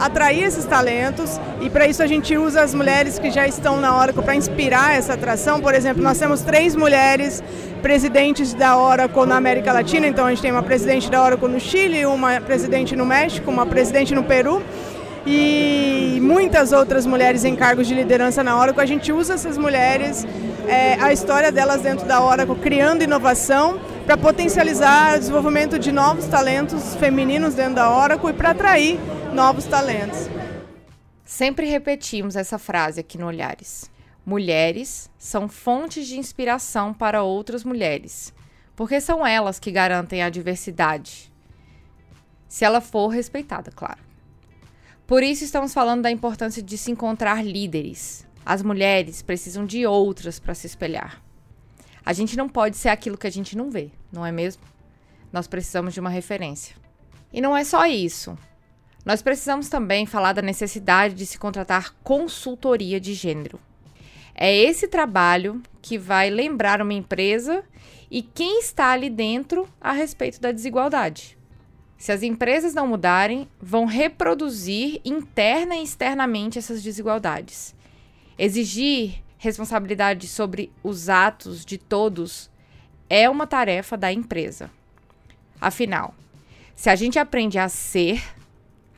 atrair 0.00 0.44
esses 0.44 0.64
talentos 0.64 1.38
e 1.60 1.68
para 1.68 1.86
isso 1.86 2.02
a 2.02 2.06
gente 2.06 2.36
usa 2.36 2.62
as 2.62 2.74
mulheres 2.74 3.18
que 3.18 3.30
já 3.30 3.46
estão 3.46 3.78
na 3.78 3.96
Oracle 3.96 4.22
para 4.22 4.34
inspirar 4.34 4.96
essa 4.96 5.12
atração. 5.12 5.60
Por 5.60 5.74
exemplo, 5.74 6.02
nós 6.02 6.18
temos 6.18 6.40
três 6.40 6.74
mulheres 6.74 7.42
presidentes 7.82 8.54
da 8.54 8.78
Oracle 8.78 9.26
na 9.26 9.36
América 9.36 9.72
Latina, 9.72 10.06
então 10.06 10.24
a 10.24 10.30
gente 10.30 10.42
tem 10.42 10.50
uma 10.50 10.62
presidente 10.62 11.10
da 11.10 11.22
Oracle 11.22 11.48
no 11.48 11.60
Chile, 11.60 12.06
uma 12.06 12.40
presidente 12.40 12.96
no 12.96 13.04
México, 13.04 13.50
uma 13.50 13.66
presidente 13.66 14.14
no 14.14 14.24
Peru 14.24 14.62
e 15.26 16.18
muitas 16.22 16.72
outras 16.72 17.04
mulheres 17.04 17.44
em 17.44 17.54
cargos 17.54 17.86
de 17.86 17.94
liderança 17.94 18.42
na 18.42 18.58
Oracle. 18.58 18.82
A 18.82 18.86
gente 18.86 19.12
usa 19.12 19.34
essas 19.34 19.58
mulheres, 19.58 20.26
é, 20.66 20.96
a 21.00 21.12
história 21.12 21.52
delas 21.52 21.82
dentro 21.82 22.06
da 22.06 22.22
Oracle, 22.22 22.56
criando 22.56 23.02
inovação 23.02 23.78
para 24.06 24.16
potencializar 24.16 25.16
o 25.16 25.18
desenvolvimento 25.18 25.78
de 25.78 25.92
novos 25.92 26.26
talentos 26.26 26.94
femininos 26.96 27.54
dentro 27.54 27.74
da 27.74 27.90
Oracle 27.94 28.30
e 28.30 28.32
para 28.32 28.50
atrair 28.50 28.98
novos 29.32 29.64
talentos. 29.64 30.28
Sempre 31.24 31.66
repetimos 31.66 32.34
essa 32.34 32.58
frase 32.58 33.00
aqui 33.00 33.16
no 33.16 33.26
Olhares. 33.26 33.90
Mulheres 34.26 35.10
são 35.16 35.48
fontes 35.48 36.06
de 36.06 36.18
inspiração 36.18 36.92
para 36.92 37.22
outras 37.22 37.64
mulheres, 37.64 38.34
porque 38.74 39.00
são 39.00 39.26
elas 39.26 39.58
que 39.58 39.70
garantem 39.70 40.22
a 40.22 40.30
diversidade. 40.30 41.32
Se 42.48 42.64
ela 42.64 42.80
for 42.80 43.08
respeitada, 43.08 43.70
claro. 43.70 44.00
Por 45.06 45.22
isso 45.22 45.44
estamos 45.44 45.72
falando 45.72 46.02
da 46.02 46.10
importância 46.10 46.62
de 46.62 46.76
se 46.76 46.90
encontrar 46.90 47.44
líderes. 47.44 48.26
As 48.44 48.62
mulheres 48.62 49.22
precisam 49.22 49.64
de 49.64 49.86
outras 49.86 50.40
para 50.40 50.54
se 50.54 50.66
espelhar. 50.66 51.22
A 52.04 52.12
gente 52.12 52.36
não 52.36 52.48
pode 52.48 52.76
ser 52.76 52.88
aquilo 52.88 53.18
que 53.18 53.26
a 53.26 53.32
gente 53.32 53.56
não 53.56 53.70
vê, 53.70 53.90
não 54.12 54.26
é 54.26 54.32
mesmo? 54.32 54.62
Nós 55.32 55.46
precisamos 55.46 55.94
de 55.94 56.00
uma 56.00 56.10
referência. 56.10 56.74
E 57.32 57.40
não 57.40 57.56
é 57.56 57.62
só 57.62 57.86
isso. 57.86 58.36
Nós 59.04 59.22
precisamos 59.22 59.68
também 59.68 60.06
falar 60.06 60.32
da 60.32 60.42
necessidade 60.42 61.14
de 61.14 61.26
se 61.26 61.38
contratar 61.38 61.94
consultoria 62.02 63.00
de 63.00 63.14
gênero. 63.14 63.58
É 64.34 64.54
esse 64.54 64.88
trabalho 64.88 65.62
que 65.82 65.98
vai 65.98 66.30
lembrar 66.30 66.80
uma 66.80 66.94
empresa 66.94 67.64
e 68.10 68.22
quem 68.22 68.60
está 68.60 68.90
ali 68.90 69.08
dentro 69.08 69.68
a 69.80 69.92
respeito 69.92 70.40
da 70.40 70.52
desigualdade. 70.52 71.38
Se 71.96 72.12
as 72.12 72.22
empresas 72.22 72.72
não 72.72 72.86
mudarem, 72.86 73.46
vão 73.60 73.84
reproduzir 73.84 75.00
interna 75.04 75.76
e 75.76 75.84
externamente 75.84 76.58
essas 76.58 76.82
desigualdades. 76.82 77.74
Exigir 78.38 79.22
responsabilidade 79.36 80.26
sobre 80.26 80.72
os 80.82 81.10
atos 81.10 81.64
de 81.64 81.76
todos 81.76 82.50
é 83.08 83.28
uma 83.28 83.46
tarefa 83.46 83.96
da 83.98 84.10
empresa. 84.10 84.70
Afinal, 85.60 86.14
se 86.74 86.88
a 86.88 86.96
gente 86.96 87.18
aprende 87.18 87.58
a 87.58 87.68
ser, 87.68 88.22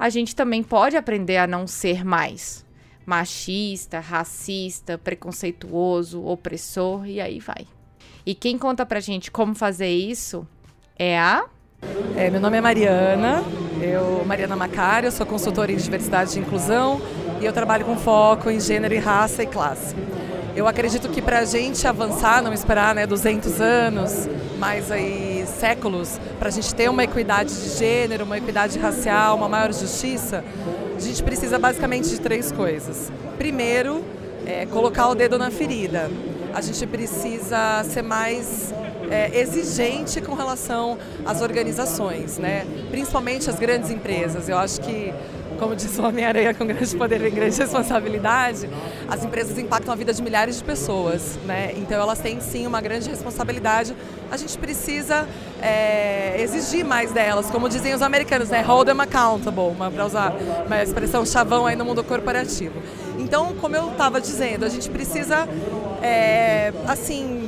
a 0.02 0.08
gente 0.08 0.34
também 0.34 0.64
pode 0.64 0.96
aprender 0.96 1.36
a 1.36 1.46
não 1.46 1.64
ser 1.64 2.04
mais 2.04 2.66
machista, 3.06 4.00
racista, 4.00 4.98
preconceituoso, 4.98 6.26
opressor 6.26 7.06
e 7.06 7.20
aí 7.20 7.38
vai. 7.38 7.68
E 8.26 8.34
quem 8.34 8.58
conta 8.58 8.84
pra 8.84 8.98
gente 8.98 9.30
como 9.30 9.54
fazer 9.54 9.90
isso 9.90 10.44
é 10.98 11.16
a 11.16 11.44
é, 12.16 12.28
meu 12.30 12.40
nome 12.40 12.56
é 12.56 12.60
Mariana, 12.60 13.44
eu 13.80 14.24
Mariana 14.24 14.56
Macari, 14.56 15.06
eu 15.06 15.12
sou 15.12 15.24
consultora 15.24 15.70
em 15.70 15.76
diversidade 15.76 16.36
e 16.36 16.42
inclusão 16.42 17.00
e 17.40 17.44
eu 17.44 17.52
trabalho 17.52 17.84
com 17.84 17.96
foco 17.96 18.50
em 18.50 18.58
gênero 18.58 18.94
e 18.94 18.98
raça 18.98 19.44
e 19.44 19.46
classe. 19.46 19.94
Eu 20.54 20.68
acredito 20.68 21.08
que 21.08 21.22
para 21.22 21.38
a 21.38 21.44
gente 21.46 21.86
avançar, 21.86 22.42
não 22.42 22.52
esperar 22.52 22.94
né, 22.94 23.06
200 23.06 23.58
anos, 23.58 24.28
mais 24.58 24.90
aí 24.90 25.46
séculos, 25.46 26.20
para 26.38 26.48
a 26.48 26.52
gente 26.52 26.74
ter 26.74 26.90
uma 26.90 27.02
equidade 27.02 27.54
de 27.54 27.70
gênero, 27.78 28.24
uma 28.24 28.36
equidade 28.36 28.78
racial, 28.78 29.36
uma 29.36 29.48
maior 29.48 29.72
justiça, 29.72 30.44
a 30.94 31.00
gente 31.00 31.22
precisa 31.22 31.58
basicamente 31.58 32.10
de 32.10 32.20
três 32.20 32.52
coisas. 32.52 33.10
Primeiro, 33.38 34.04
é, 34.46 34.66
colocar 34.66 35.08
o 35.08 35.14
dedo 35.14 35.38
na 35.38 35.50
ferida. 35.50 36.10
A 36.52 36.60
gente 36.60 36.86
precisa 36.86 37.82
ser 37.84 38.02
mais 38.02 38.74
é, 39.10 39.30
exigente 39.40 40.20
com 40.20 40.34
relação 40.34 40.98
às 41.24 41.40
organizações, 41.40 42.36
né? 42.36 42.66
principalmente 42.90 43.48
as 43.48 43.58
grandes 43.58 43.90
empresas. 43.90 44.50
Eu 44.50 44.58
acho 44.58 44.82
que 44.82 45.14
como 45.62 45.76
disse 45.76 46.00
o 46.00 46.04
Homem-Aranha, 46.04 46.52
com 46.52 46.66
grande 46.66 46.96
poder 46.96 47.24
e 47.24 47.30
grande 47.30 47.56
responsabilidade, 47.56 48.68
as 49.08 49.24
empresas 49.24 49.56
impactam 49.56 49.92
a 49.92 49.96
vida 49.96 50.12
de 50.12 50.20
milhares 50.20 50.58
de 50.58 50.64
pessoas, 50.64 51.38
né? 51.46 51.72
Então 51.76 52.02
elas 52.02 52.18
têm 52.18 52.40
sim 52.40 52.66
uma 52.66 52.80
grande 52.80 53.08
responsabilidade. 53.08 53.94
A 54.28 54.36
gente 54.36 54.58
precisa 54.58 55.24
é, 55.62 56.34
exigir 56.42 56.84
mais 56.84 57.12
delas, 57.12 57.48
como 57.48 57.68
dizem 57.68 57.94
os 57.94 58.02
americanos, 58.02 58.48
né? 58.48 58.60
Hold 58.60 58.88
them 58.88 59.00
accountable, 59.00 59.72
para 59.94 60.04
usar 60.04 60.34
uma 60.66 60.82
expressão 60.82 61.24
chavão 61.24 61.64
aí 61.64 61.76
no 61.76 61.84
mundo 61.84 62.02
corporativo. 62.02 62.82
Então, 63.16 63.54
como 63.60 63.76
eu 63.76 63.92
estava 63.92 64.20
dizendo, 64.20 64.64
a 64.64 64.68
gente 64.68 64.90
precisa, 64.90 65.48
é, 66.02 66.72
assim, 66.88 67.41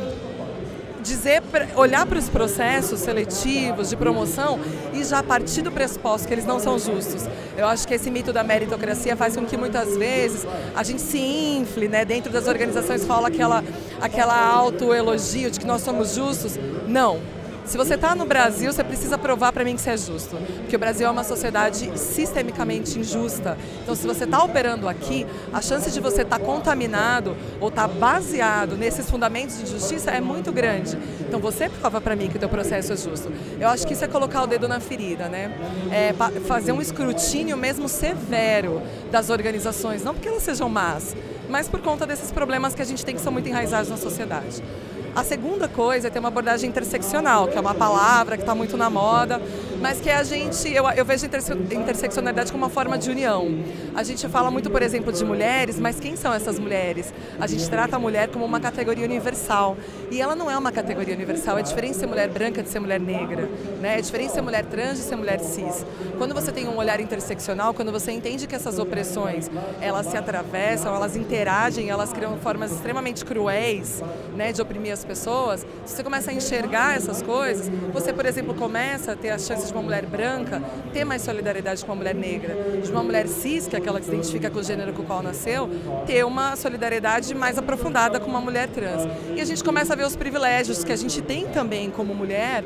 dizer, 1.04 1.42
olhar 1.76 2.06
para 2.06 2.18
os 2.18 2.28
processos 2.28 3.00
seletivos 3.00 3.90
de 3.90 3.96
promoção 3.96 4.58
e 4.92 5.04
já 5.04 5.22
partir 5.22 5.62
do 5.62 5.70
pressuposto 5.70 6.26
que 6.26 6.34
eles 6.34 6.46
não 6.46 6.58
são 6.58 6.78
justos. 6.78 7.28
Eu 7.56 7.66
acho 7.66 7.86
que 7.86 7.94
esse 7.94 8.10
mito 8.10 8.32
da 8.32 8.42
meritocracia 8.42 9.14
faz 9.16 9.36
com 9.36 9.44
que 9.44 9.56
muitas 9.56 9.96
vezes 9.96 10.46
a 10.74 10.82
gente 10.82 11.02
se 11.02 11.18
infle, 11.18 11.88
né? 11.88 12.04
Dentro 12.04 12.32
das 12.32 12.48
organizações 12.48 13.04
fala 13.04 13.28
aquela, 13.28 13.62
aquela 14.00 14.34
autoelogio 14.52 15.50
de 15.50 15.60
que 15.60 15.66
nós 15.66 15.82
somos 15.82 16.14
justos. 16.14 16.58
Não, 16.88 17.20
se 17.64 17.78
você 17.78 17.94
está 17.94 18.14
no 18.14 18.26
Brasil, 18.26 18.72
você 18.72 18.84
precisa 18.84 19.16
provar 19.16 19.52
para 19.52 19.64
mim 19.64 19.74
que 19.74 19.80
você 19.80 19.90
é 19.90 19.96
justo. 19.96 20.36
Porque 20.58 20.76
o 20.76 20.78
Brasil 20.78 21.06
é 21.06 21.10
uma 21.10 21.24
sociedade 21.24 21.98
sistemicamente 21.98 22.98
injusta. 22.98 23.56
Então, 23.82 23.94
se 23.94 24.06
você 24.06 24.24
está 24.24 24.42
operando 24.42 24.88
aqui, 24.88 25.26
a 25.52 25.62
chance 25.62 25.90
de 25.90 25.98
você 25.98 26.22
estar 26.22 26.38
tá 26.38 26.44
contaminado 26.44 27.36
ou 27.60 27.68
estar 27.68 27.88
tá 27.88 27.94
baseado 27.94 28.76
nesses 28.76 29.08
fundamentos 29.08 29.58
de 29.58 29.70
justiça 29.70 30.10
é 30.10 30.20
muito 30.20 30.52
grande. 30.52 30.98
Então, 31.20 31.40
você 31.40 31.68
prova 31.68 32.00
para 32.00 32.14
mim 32.14 32.28
que 32.28 32.36
o 32.36 32.40
teu 32.40 32.48
processo 32.48 32.92
é 32.92 32.96
justo. 32.96 33.32
Eu 33.58 33.68
acho 33.68 33.86
que 33.86 33.94
isso 33.94 34.04
é 34.04 34.08
colocar 34.08 34.42
o 34.42 34.46
dedo 34.46 34.68
na 34.68 34.78
ferida, 34.78 35.28
né? 35.28 35.50
É 35.90 36.12
fazer 36.40 36.72
um 36.72 36.82
escrutínio 36.82 37.56
mesmo 37.56 37.88
severo 37.88 38.82
das 39.10 39.30
organizações. 39.30 40.04
Não 40.04 40.12
porque 40.12 40.28
elas 40.28 40.42
sejam 40.42 40.68
más, 40.68 41.16
mas 41.48 41.68
por 41.68 41.80
conta 41.80 42.06
desses 42.06 42.30
problemas 42.30 42.74
que 42.74 42.82
a 42.82 42.84
gente 42.84 43.04
tem 43.04 43.14
que 43.14 43.20
são 43.20 43.32
muito 43.32 43.48
enraizados 43.48 43.88
na 43.88 43.96
sociedade. 43.96 44.62
A 45.14 45.22
segunda 45.22 45.68
coisa 45.68 46.08
é 46.08 46.10
ter 46.10 46.18
uma 46.18 46.26
abordagem 46.26 46.68
interseccional, 46.68 47.46
que 47.46 47.56
é 47.56 47.60
uma 47.60 47.74
palavra 47.74 48.36
que 48.36 48.42
está 48.42 48.52
muito 48.52 48.76
na 48.76 48.90
moda, 48.90 49.40
mas 49.84 50.00
que 50.00 50.08
a 50.08 50.22
gente, 50.24 50.72
eu, 50.72 50.88
eu 50.92 51.04
vejo 51.04 51.26
interseccionalidade 51.26 52.50
como 52.50 52.64
uma 52.64 52.70
forma 52.70 52.96
de 52.96 53.10
união. 53.10 53.46
A 53.94 54.02
gente 54.02 54.26
fala 54.28 54.50
muito, 54.50 54.70
por 54.70 54.80
exemplo, 54.80 55.12
de 55.12 55.22
mulheres, 55.22 55.78
mas 55.78 56.00
quem 56.00 56.16
são 56.16 56.32
essas 56.32 56.58
mulheres? 56.58 57.12
A 57.38 57.46
gente 57.46 57.68
trata 57.68 57.96
a 57.96 57.98
mulher 57.98 58.28
como 58.28 58.46
uma 58.46 58.58
categoria 58.58 59.04
universal. 59.04 59.76
E 60.10 60.22
ela 60.22 60.34
não 60.34 60.50
é 60.50 60.56
uma 60.56 60.72
categoria 60.72 61.14
universal, 61.14 61.58
é 61.58 61.62
diferente 61.62 61.98
ser 61.98 62.06
mulher 62.06 62.30
branca 62.30 62.62
de 62.62 62.70
ser 62.70 62.80
mulher 62.80 62.98
negra, 62.98 63.46
né? 63.82 63.98
é 63.98 64.00
diferente 64.00 64.32
ser 64.32 64.40
mulher 64.40 64.64
trans 64.64 64.96
de 64.96 65.04
ser 65.04 65.16
mulher 65.16 65.38
cis. 65.40 65.84
Quando 66.16 66.32
você 66.32 66.50
tem 66.50 66.66
um 66.66 66.78
olhar 66.78 66.98
interseccional, 66.98 67.74
quando 67.74 67.92
você 67.92 68.10
entende 68.10 68.46
que 68.46 68.54
essas 68.54 68.78
opressões, 68.78 69.50
elas 69.82 70.06
se 70.06 70.16
atravessam, 70.16 70.94
elas 70.94 71.14
interagem, 71.14 71.90
elas 71.90 72.10
criam 72.10 72.38
formas 72.38 72.72
extremamente 72.72 73.22
cruéis 73.22 74.02
né, 74.34 74.50
de 74.50 74.62
oprimir 74.62 74.94
as 74.94 75.04
pessoas, 75.04 75.66
se 75.84 75.94
você 75.94 76.02
começa 76.02 76.30
a 76.30 76.34
enxergar 76.34 76.96
essas 76.96 77.20
coisas, 77.20 77.68
você, 77.92 78.14
por 78.14 78.24
exemplo, 78.24 78.54
começa 78.54 79.12
a 79.12 79.16
ter 79.16 79.28
as 79.28 79.44
chances 79.46 79.73
de 79.73 79.73
uma 79.78 79.84
mulher 79.84 80.06
branca 80.06 80.62
ter 80.92 81.04
mais 81.04 81.22
solidariedade 81.22 81.84
com 81.84 81.92
uma 81.92 81.96
mulher 81.96 82.14
negra, 82.14 82.56
de 82.82 82.90
uma 82.90 83.02
mulher 83.02 83.26
cis, 83.26 83.66
que 83.66 83.76
é 83.76 83.78
aquela 83.78 83.98
que 83.98 84.06
se 84.06 84.12
identifica 84.12 84.50
com 84.50 84.58
o 84.58 84.62
gênero 84.62 84.92
com 84.92 85.02
o 85.02 85.04
qual 85.04 85.22
nasceu, 85.22 85.68
ter 86.06 86.24
uma 86.24 86.56
solidariedade 86.56 87.34
mais 87.34 87.58
aprofundada 87.58 88.20
com 88.20 88.28
uma 88.28 88.40
mulher 88.40 88.68
trans. 88.68 89.02
E 89.34 89.40
a 89.40 89.44
gente 89.44 89.62
começa 89.62 89.92
a 89.92 89.96
ver 89.96 90.06
os 90.06 90.16
privilégios 90.16 90.84
que 90.84 90.92
a 90.92 90.96
gente 90.96 91.20
tem 91.22 91.46
também 91.46 91.90
como 91.90 92.14
mulher 92.14 92.64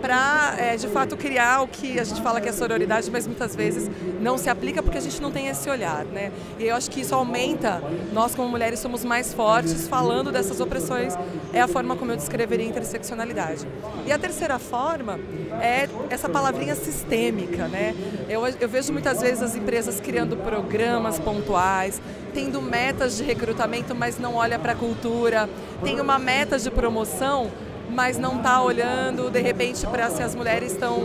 para, 0.00 0.54
é, 0.58 0.76
de 0.76 0.88
fato, 0.88 1.16
criar 1.16 1.62
o 1.62 1.68
que 1.68 1.98
a 1.98 2.04
gente 2.04 2.20
fala 2.22 2.40
que 2.40 2.48
é 2.48 2.52
sororidade, 2.52 3.10
mas 3.10 3.26
muitas 3.26 3.54
vezes 3.54 3.90
não 4.20 4.38
se 4.38 4.48
aplica 4.48 4.82
porque 4.82 4.98
a 4.98 5.00
gente 5.00 5.20
não 5.20 5.30
tem 5.30 5.48
esse 5.48 5.68
olhar, 5.68 6.04
né? 6.04 6.32
E 6.58 6.64
eu 6.66 6.76
acho 6.76 6.90
que 6.90 7.00
isso 7.00 7.14
aumenta, 7.14 7.82
nós 8.12 8.34
como 8.34 8.48
mulheres 8.48 8.80
somos 8.80 9.04
mais 9.04 9.32
fortes 9.32 9.86
falando 9.86 10.32
dessas 10.32 10.60
opressões, 10.60 11.14
é 11.52 11.60
a 11.60 11.68
forma 11.68 11.96
como 11.96 12.12
eu 12.12 12.16
descreveria 12.16 12.66
interseccionalidade. 12.66 13.66
E 14.06 14.12
a 14.12 14.18
terceira 14.18 14.58
forma 14.58 15.18
é 15.60 15.88
essa 16.08 16.28
palavrinha 16.28 16.74
sistêmica, 16.74 17.68
né? 17.68 17.94
Eu, 18.28 18.46
eu 18.46 18.68
vejo 18.68 18.92
muitas 18.92 19.20
vezes 19.20 19.42
as 19.42 19.54
empresas 19.54 20.00
criando 20.00 20.36
programas 20.36 21.18
pontuais, 21.18 22.00
tendo 22.32 22.62
metas 22.62 23.16
de 23.16 23.24
recrutamento, 23.24 23.94
mas 23.94 24.18
não 24.18 24.36
olha 24.36 24.58
para 24.58 24.72
a 24.72 24.76
cultura, 24.76 25.48
tem 25.82 26.00
uma 26.00 26.18
meta 26.18 26.58
de 26.58 26.70
promoção, 26.70 27.50
mas 27.90 28.18
não 28.18 28.36
está 28.36 28.62
olhando 28.62 29.30
de 29.30 29.40
repente 29.40 29.86
para 29.86 30.10
se 30.10 30.22
as 30.22 30.34
mulheres 30.34 30.72
estão 30.72 30.98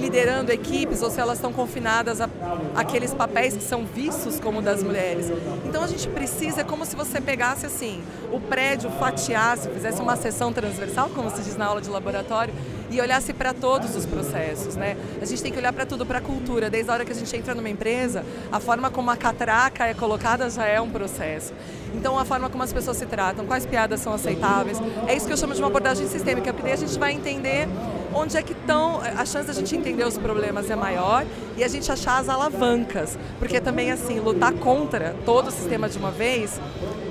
liderando 0.00 0.50
equipes 0.50 1.02
ou 1.02 1.10
se 1.10 1.20
elas 1.20 1.38
estão 1.38 1.52
confinadas 1.52 2.20
a 2.20 2.28
aqueles 2.74 3.14
papéis 3.14 3.56
que 3.56 3.62
são 3.62 3.84
vistos 3.84 4.40
como 4.40 4.60
das 4.60 4.82
mulheres. 4.82 5.30
Então 5.64 5.82
a 5.82 5.86
gente 5.86 6.08
precisa, 6.08 6.62
é 6.62 6.64
como 6.64 6.84
se 6.84 6.96
você 6.96 7.20
pegasse 7.20 7.66
assim, 7.66 8.02
o 8.32 8.40
prédio, 8.40 8.90
fatiasse, 8.90 9.68
fizesse 9.68 10.00
uma 10.00 10.16
sessão 10.16 10.52
transversal, 10.52 11.08
como 11.10 11.30
se 11.30 11.42
diz 11.42 11.56
na 11.56 11.66
aula 11.66 11.80
de 11.80 11.88
laboratório, 11.88 12.52
e 12.92 13.00
olhasse 13.00 13.32
para 13.32 13.54
todos 13.54 13.96
os 13.96 14.04
processos, 14.04 14.76
né? 14.76 14.96
A 15.20 15.24
gente 15.24 15.42
tem 15.42 15.50
que 15.50 15.58
olhar 15.58 15.72
para 15.72 15.86
tudo, 15.86 16.04
para 16.04 16.18
a 16.18 16.20
cultura. 16.20 16.68
Desde 16.68 16.90
a 16.90 16.94
hora 16.94 17.04
que 17.06 17.12
a 17.12 17.14
gente 17.14 17.34
entra 17.34 17.54
numa 17.54 17.70
empresa, 17.70 18.22
a 18.52 18.60
forma 18.60 18.90
como 18.90 19.10
a 19.10 19.16
catraca 19.16 19.86
é 19.86 19.94
colocada 19.94 20.50
já 20.50 20.66
é 20.66 20.78
um 20.78 20.90
processo. 20.90 21.54
Então, 21.94 22.18
a 22.18 22.24
forma 22.24 22.50
como 22.50 22.62
as 22.62 22.72
pessoas 22.72 22.98
se 22.98 23.06
tratam, 23.06 23.46
quais 23.46 23.64
piadas 23.64 24.00
são 24.00 24.12
aceitáveis, 24.12 24.78
é 25.06 25.16
isso 25.16 25.26
que 25.26 25.32
eu 25.32 25.36
chamo 25.36 25.54
de 25.54 25.60
uma 25.60 25.68
abordagem 25.68 26.06
sistêmica, 26.06 26.52
porque 26.52 26.62
daí 26.62 26.72
a 26.72 26.76
gente 26.76 26.98
vai 26.98 27.12
entender 27.12 27.66
onde 28.14 28.36
é 28.36 28.42
que 28.42 28.52
estão, 28.52 29.00
a 29.00 29.24
chance 29.24 29.46
da 29.46 29.52
gente 29.54 29.74
entender 29.74 30.04
os 30.04 30.18
problemas 30.18 30.70
é 30.70 30.76
maior 30.76 31.24
e 31.56 31.64
a 31.64 31.68
gente 31.68 31.90
achar 31.90 32.18
as 32.18 32.28
alavancas, 32.28 33.18
porque 33.38 33.60
também 33.60 33.90
assim, 33.90 34.20
lutar 34.20 34.52
contra 34.52 35.16
todo 35.24 35.48
o 35.48 35.50
sistema 35.50 35.88
de 35.88 35.98
uma 35.98 36.10
vez 36.10 36.60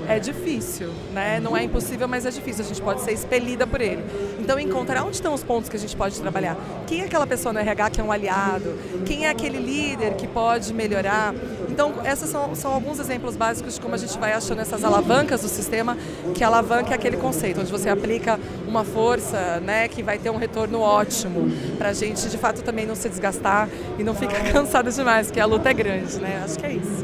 é 0.08 0.18
difícil, 0.18 0.92
né? 1.12 1.40
Não 1.40 1.56
é 1.56 1.62
impossível, 1.62 2.08
mas 2.08 2.26
é 2.26 2.30
difícil. 2.30 2.64
A 2.64 2.68
gente 2.68 2.82
pode 2.82 3.00
ser 3.02 3.12
expelida 3.12 3.66
por 3.66 3.80
ele. 3.80 4.02
Então, 4.38 4.58
encontrar 4.58 5.04
onde 5.04 5.16
estão 5.16 5.34
os 5.34 5.42
pontos 5.42 5.68
que 5.68 5.76
a 5.76 5.78
gente 5.78 5.96
pode 5.96 6.20
trabalhar. 6.20 6.56
Quem 6.86 7.00
é 7.02 7.04
aquela 7.04 7.26
pessoa 7.26 7.52
no 7.52 7.58
RH 7.58 7.90
que 7.90 8.00
é 8.00 8.04
um 8.04 8.12
aliado? 8.12 8.74
Quem 9.06 9.26
é 9.26 9.30
aquele 9.30 9.58
líder 9.58 10.14
que 10.14 10.26
pode 10.26 10.72
melhorar? 10.74 11.34
Então, 11.68 11.94
esses 12.04 12.28
são, 12.28 12.54
são 12.54 12.72
alguns 12.72 12.98
exemplos 12.98 13.36
básicos 13.36 13.74
de 13.74 13.80
como 13.80 13.94
a 13.94 13.98
gente 13.98 14.18
vai 14.18 14.32
achando 14.32 14.60
essas 14.60 14.84
alavancas 14.84 15.40
do 15.40 15.48
sistema, 15.48 15.96
que 16.34 16.44
alavanca 16.44 16.90
é 16.90 16.94
aquele 16.94 17.16
conceito, 17.16 17.60
onde 17.60 17.70
você 17.70 17.88
aplica 17.88 18.38
uma 18.68 18.84
força 18.84 19.60
né, 19.60 19.88
que 19.88 20.02
vai 20.02 20.18
ter 20.18 20.30
um 20.30 20.36
retorno 20.36 20.80
ótimo 20.80 21.50
para 21.78 21.90
a 21.90 21.92
gente, 21.92 22.28
de 22.28 22.36
fato, 22.36 22.62
também 22.62 22.86
não 22.86 22.94
se 22.94 23.08
desgastar 23.08 23.68
e 23.98 24.04
não 24.04 24.14
ficar 24.14 24.42
cansado 24.52 24.90
demais, 24.90 25.28
porque 25.28 25.40
a 25.40 25.46
luta 25.46 25.70
é 25.70 25.74
grande, 25.74 26.18
né? 26.18 26.42
Acho 26.44 26.58
que 26.58 26.66
é 26.66 26.72
isso. 26.72 27.01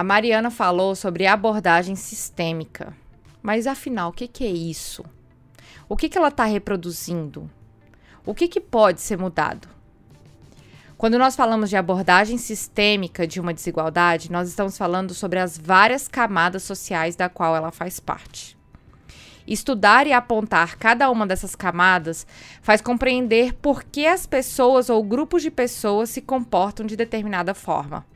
A 0.00 0.02
Mariana 0.02 0.50
falou 0.50 0.96
sobre 0.96 1.26
abordagem 1.26 1.94
sistêmica. 1.94 2.96
Mas 3.42 3.66
afinal, 3.66 4.08
o 4.08 4.12
que, 4.14 4.26
que 4.26 4.46
é 4.46 4.48
isso? 4.48 5.04
O 5.86 5.94
que, 5.94 6.08
que 6.08 6.16
ela 6.16 6.28
está 6.28 6.46
reproduzindo? 6.46 7.50
O 8.24 8.34
que, 8.34 8.48
que 8.48 8.62
pode 8.62 9.02
ser 9.02 9.18
mudado? 9.18 9.68
Quando 10.96 11.18
nós 11.18 11.36
falamos 11.36 11.68
de 11.68 11.76
abordagem 11.76 12.38
sistêmica 12.38 13.26
de 13.26 13.38
uma 13.38 13.52
desigualdade, 13.52 14.32
nós 14.32 14.48
estamos 14.48 14.78
falando 14.78 15.12
sobre 15.12 15.38
as 15.38 15.58
várias 15.58 16.08
camadas 16.08 16.62
sociais 16.62 17.14
da 17.14 17.28
qual 17.28 17.54
ela 17.54 17.70
faz 17.70 18.00
parte. 18.00 18.56
Estudar 19.46 20.06
e 20.06 20.14
apontar 20.14 20.78
cada 20.78 21.10
uma 21.10 21.26
dessas 21.26 21.54
camadas 21.54 22.26
faz 22.62 22.80
compreender 22.80 23.52
por 23.52 23.84
que 23.84 24.06
as 24.06 24.26
pessoas 24.26 24.88
ou 24.88 25.04
grupos 25.04 25.42
de 25.42 25.50
pessoas 25.50 26.08
se 26.08 26.22
comportam 26.22 26.86
de 26.86 26.96
determinada 26.96 27.52
forma. 27.52 28.06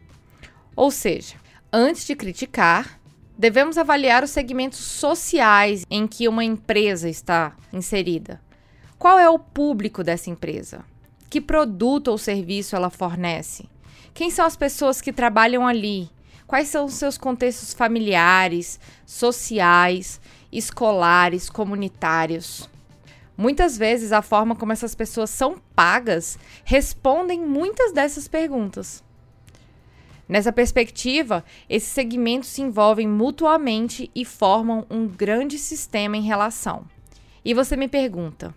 Ou 0.75 0.91
seja, 0.91 1.44
Antes 1.77 2.07
de 2.07 2.15
criticar, 2.15 3.01
devemos 3.37 3.77
avaliar 3.77 4.23
os 4.23 4.31
segmentos 4.31 4.79
sociais 4.79 5.85
em 5.91 6.07
que 6.07 6.29
uma 6.29 6.45
empresa 6.45 7.09
está 7.09 7.53
inserida. 7.73 8.41
Qual 8.97 9.19
é 9.19 9.29
o 9.29 9.41
público 9.41 10.05
dessa 10.05 10.31
empresa? 10.31 10.85
Que 11.29 11.41
produto 11.41 12.13
ou 12.13 12.17
serviço 12.17 12.77
ela 12.77 12.91
fornece? 12.91 13.69
Quem 14.15 14.31
são 14.31 14.47
as 14.47 14.57
pessoas 14.57 15.01
que 15.01 15.13
trabalham 15.13 15.67
ali? 15.67 16.09
Quais 16.47 16.69
são 16.69 16.85
os 16.85 16.95
seus 16.95 17.19
contextos 17.19 17.75
familiares, 17.75 18.79
sociais, 19.05 20.21
escolares, 20.53 21.51
comunitários? 21.51 22.71
Muitas 23.37 23.77
vezes 23.77 24.13
a 24.13 24.23
forma 24.23 24.55
como 24.55 24.73
essas 24.73 24.95
pessoas 24.95 25.31
são 25.31 25.61
pagas 25.75 26.39
respondem 26.65 27.41
muitas 27.45 27.93
dessas 27.93 28.29
perguntas. 28.29 29.04
Nessa 30.29 30.53
perspectiva, 30.53 31.45
esses 31.69 31.89
segmentos 31.91 32.49
se 32.49 32.63
envolvem 32.63 33.07
mutuamente 33.07 34.11
e 34.15 34.25
formam 34.25 34.87
um 34.91 35.07
grande 35.07 35.59
sistema 35.59 36.17
em 36.17 36.23
relação. 36.23 36.87
E 37.45 37.53
você 37.53 37.77
me 37.77 37.89
pergunta, 37.89 38.55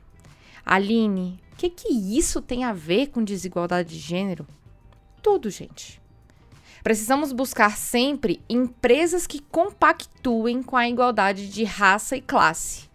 Aline, 0.66 1.40
o 1.54 1.56
que, 1.58 1.70
que 1.70 1.90
isso 2.18 2.42
tem 2.42 2.64
a 2.64 2.72
ver 2.72 3.08
com 3.08 3.24
desigualdade 3.24 3.90
de 3.90 4.00
gênero? 4.00 4.48
Tudo, 5.22 5.50
gente. 5.50 6.02
Precisamos 6.84 7.34
buscar 7.34 7.76
sempre 7.76 8.40
empresas 8.48 9.28
que 9.28 9.42
compactuem 9.42 10.64
com 10.64 10.78
a 10.78 10.88
igualdade 10.88 11.50
de 11.50 11.66
raça 11.66 12.16
e 12.16 12.22
classe 12.22 12.87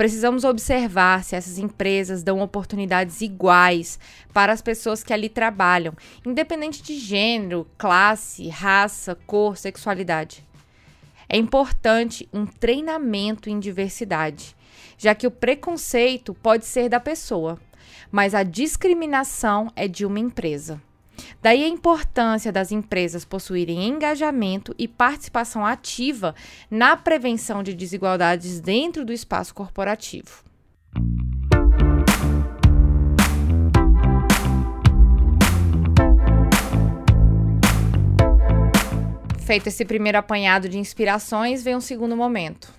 Precisamos 0.00 0.44
observar 0.44 1.22
se 1.22 1.36
essas 1.36 1.58
empresas 1.58 2.22
dão 2.22 2.40
oportunidades 2.40 3.20
iguais 3.20 4.00
para 4.32 4.50
as 4.50 4.62
pessoas 4.62 5.04
que 5.04 5.12
ali 5.12 5.28
trabalham, 5.28 5.92
independente 6.24 6.82
de 6.82 6.98
gênero, 6.98 7.66
classe, 7.76 8.48
raça, 8.48 9.14
cor, 9.26 9.58
sexualidade. 9.58 10.42
É 11.28 11.36
importante 11.36 12.26
um 12.32 12.46
treinamento 12.46 13.50
em 13.50 13.60
diversidade, 13.60 14.56
já 14.96 15.14
que 15.14 15.26
o 15.26 15.30
preconceito 15.30 16.32
pode 16.32 16.64
ser 16.64 16.88
da 16.88 16.98
pessoa, 16.98 17.60
mas 18.10 18.34
a 18.34 18.42
discriminação 18.42 19.70
é 19.76 19.86
de 19.86 20.06
uma 20.06 20.18
empresa. 20.18 20.80
Daí 21.42 21.64
a 21.64 21.68
importância 21.68 22.52
das 22.52 22.72
empresas 22.72 23.24
possuírem 23.24 23.86
engajamento 23.86 24.74
e 24.78 24.86
participação 24.86 25.64
ativa 25.64 26.34
na 26.70 26.96
prevenção 26.96 27.62
de 27.62 27.74
desigualdades 27.74 28.60
dentro 28.60 29.04
do 29.04 29.12
espaço 29.12 29.54
corporativo. 29.54 30.44
Feito 39.50 39.66
esse 39.66 39.84
primeiro 39.84 40.16
apanhado 40.16 40.68
de 40.68 40.78
inspirações, 40.78 41.64
vem 41.64 41.74
um 41.74 41.80
segundo 41.80 42.16
momento. 42.16 42.72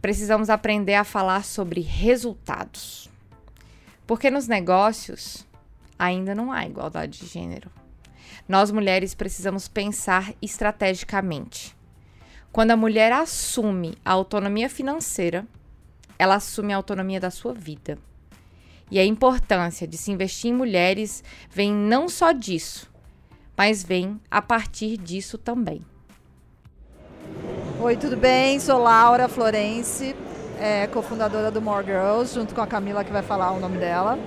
Precisamos 0.00 0.48
aprender 0.48 0.94
a 0.94 1.02
falar 1.02 1.44
sobre 1.44 1.80
resultados. 1.80 3.10
Porque 4.06 4.30
nos 4.30 4.46
negócios, 4.46 5.44
ainda 5.98 6.34
não 6.34 6.52
há 6.52 6.66
igualdade 6.66 7.18
de 7.18 7.26
gênero. 7.26 7.70
Nós 8.48 8.70
mulheres 8.70 9.14
precisamos 9.14 9.68
pensar 9.68 10.34
estrategicamente. 10.42 11.76
Quando 12.52 12.72
a 12.72 12.76
mulher 12.76 13.12
assume 13.12 13.96
a 14.04 14.12
autonomia 14.12 14.68
financeira, 14.68 15.46
ela 16.18 16.36
assume 16.36 16.72
a 16.72 16.76
autonomia 16.76 17.18
da 17.18 17.30
sua 17.30 17.52
vida. 17.52 17.98
E 18.90 18.98
a 18.98 19.04
importância 19.04 19.88
de 19.88 19.96
se 19.96 20.12
investir 20.12 20.50
em 20.50 20.54
mulheres 20.54 21.24
vem 21.50 21.72
não 21.72 22.08
só 22.08 22.32
disso, 22.32 22.88
mas 23.56 23.82
vem 23.82 24.20
a 24.30 24.42
partir 24.42 24.96
disso 24.96 25.38
também. 25.38 25.84
Oi, 27.80 27.96
tudo 27.96 28.16
bem? 28.16 28.60
Sou 28.60 28.78
Laura 28.78 29.28
Florence, 29.28 30.14
é, 30.60 30.86
cofundadora 30.86 31.50
do 31.50 31.60
More 31.60 31.84
Girls, 31.84 32.34
junto 32.34 32.54
com 32.54 32.60
a 32.60 32.66
Camila 32.66 33.04
que 33.04 33.12
vai 33.12 33.22
falar 33.22 33.50
o 33.52 33.60
nome 33.60 33.78
dela. 33.78 34.18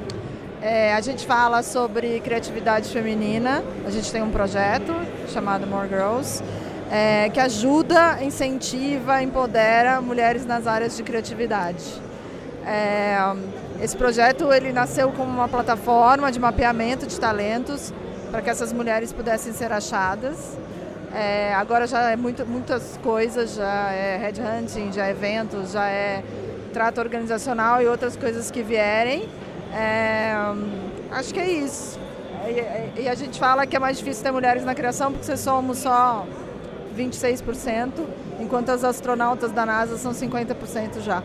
É, 0.62 0.94
a 0.94 1.02
gente 1.02 1.26
fala 1.26 1.62
sobre 1.62 2.20
criatividade 2.20 2.90
feminina. 2.90 3.64
A 3.86 3.92
gente 3.92 4.12
tem 4.12 4.24
um 4.24 4.32
projeto 4.32 4.92
chamado 5.28 5.68
More 5.68 5.88
Girls, 5.88 6.44
é, 6.92 7.30
que 7.30 7.40
ajuda, 7.40 8.24
incentiva, 8.24 9.22
empodera 9.22 10.02
mulheres 10.02 10.46
nas 10.46 10.66
áreas 10.66 10.98
de 10.98 11.04
criatividade. 11.04 11.84
É, 12.66 13.18
esse 13.82 13.96
projeto 13.96 14.52
ele 14.52 14.74
nasceu 14.74 15.12
como 15.12 15.32
uma 15.32 15.48
plataforma 15.48 16.32
de 16.32 16.40
mapeamento 16.40 17.06
de 17.06 17.20
talentos 17.20 17.94
para 18.32 18.42
que 18.42 18.50
essas 18.50 18.74
mulheres 18.74 19.14
pudessem 19.14 19.54
ser 19.54 19.72
achadas. 19.72 20.58
É, 21.14 21.54
agora 21.54 21.86
já 21.86 22.10
é 22.10 22.16
muito, 22.16 22.46
muitas 22.46 23.00
coisas, 23.04 23.56
já 23.56 23.92
é 23.92 24.18
headhunting, 24.18 24.92
já 24.92 25.06
é 25.06 25.12
eventos, 25.12 25.72
já 25.72 25.88
é 25.88 26.24
trato 26.74 27.00
organizacional 27.00 27.82
e 27.82 27.88
outras 27.88 28.16
coisas 28.16 28.50
que 28.50 28.64
vierem. 28.64 29.30
É, 29.74 30.34
acho 31.12 31.34
que 31.34 31.40
é 31.40 31.50
isso. 31.50 32.00
E, 32.48 33.02
e, 33.02 33.10
a 33.10 33.16
gente 33.16 33.40
fala 33.40 33.66
que 33.66 33.76
é 33.76 33.80
mais 33.80 33.98
difícil 33.98 34.24
ter 34.24 34.32
mulheres 34.32 34.64
na 34.64 34.74
criação 34.74 35.12
porque 35.12 35.36
somos 35.36 35.80
só 35.80 36.26
26%, 36.98 37.92
enquanto 38.40 38.70
as 38.70 38.84
astronautas 38.84 39.52
da 39.52 39.66
NASA 39.66 39.98
são 39.98 40.12
50% 40.12 41.02
já. 41.02 41.22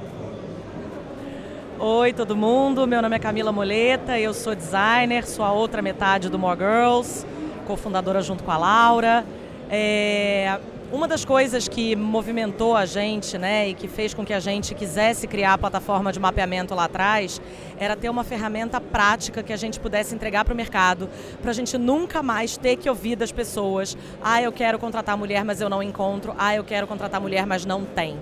Oi, 1.78 2.12
todo 2.12 2.36
mundo. 2.36 2.86
Meu 2.86 3.02
nome 3.02 3.16
é 3.16 3.18
Camila 3.18 3.50
Moleta, 3.50 4.18
eu 4.18 4.32
sou 4.32 4.54
designer, 4.54 5.26
sou 5.26 5.44
a 5.44 5.52
outra 5.52 5.82
metade 5.82 6.28
do 6.28 6.38
More 6.38 6.58
Girls, 6.58 7.26
cofundadora 7.66 8.20
junto 8.22 8.44
com 8.44 8.50
a 8.50 8.56
Laura. 8.56 9.24
É, 9.68 10.58
uma 10.92 11.08
das 11.08 11.24
coisas 11.24 11.66
que 11.66 11.96
movimentou 11.96 12.76
a 12.76 12.84
gente, 12.84 13.38
né, 13.38 13.70
e 13.70 13.74
que 13.74 13.88
fez 13.88 14.12
com 14.12 14.26
que 14.26 14.32
a 14.34 14.38
gente 14.38 14.74
quisesse 14.74 15.26
criar 15.26 15.54
a 15.54 15.58
plataforma 15.58 16.12
de 16.12 16.20
mapeamento 16.20 16.74
lá 16.74 16.84
atrás, 16.84 17.40
era 17.78 17.96
ter 17.96 18.10
uma 18.10 18.22
ferramenta 18.22 18.78
prática 18.78 19.42
que 19.42 19.54
a 19.54 19.56
gente 19.56 19.80
pudesse 19.80 20.14
entregar 20.14 20.44
para 20.44 20.52
o 20.52 20.56
mercado, 20.56 21.08
para 21.40 21.50
a 21.50 21.54
gente 21.54 21.78
nunca 21.78 22.22
mais 22.22 22.58
ter 22.58 22.76
que 22.76 22.90
ouvir 22.90 23.16
das 23.16 23.32
pessoas: 23.32 23.96
ah, 24.22 24.42
eu 24.42 24.52
quero 24.52 24.78
contratar 24.78 25.16
mulher, 25.16 25.42
mas 25.46 25.62
eu 25.62 25.70
não 25.70 25.82
encontro, 25.82 26.34
ah, 26.36 26.54
eu 26.54 26.62
quero 26.62 26.86
contratar 26.86 27.18
mulher, 27.18 27.46
mas 27.46 27.64
não 27.64 27.86
tem. 27.86 28.20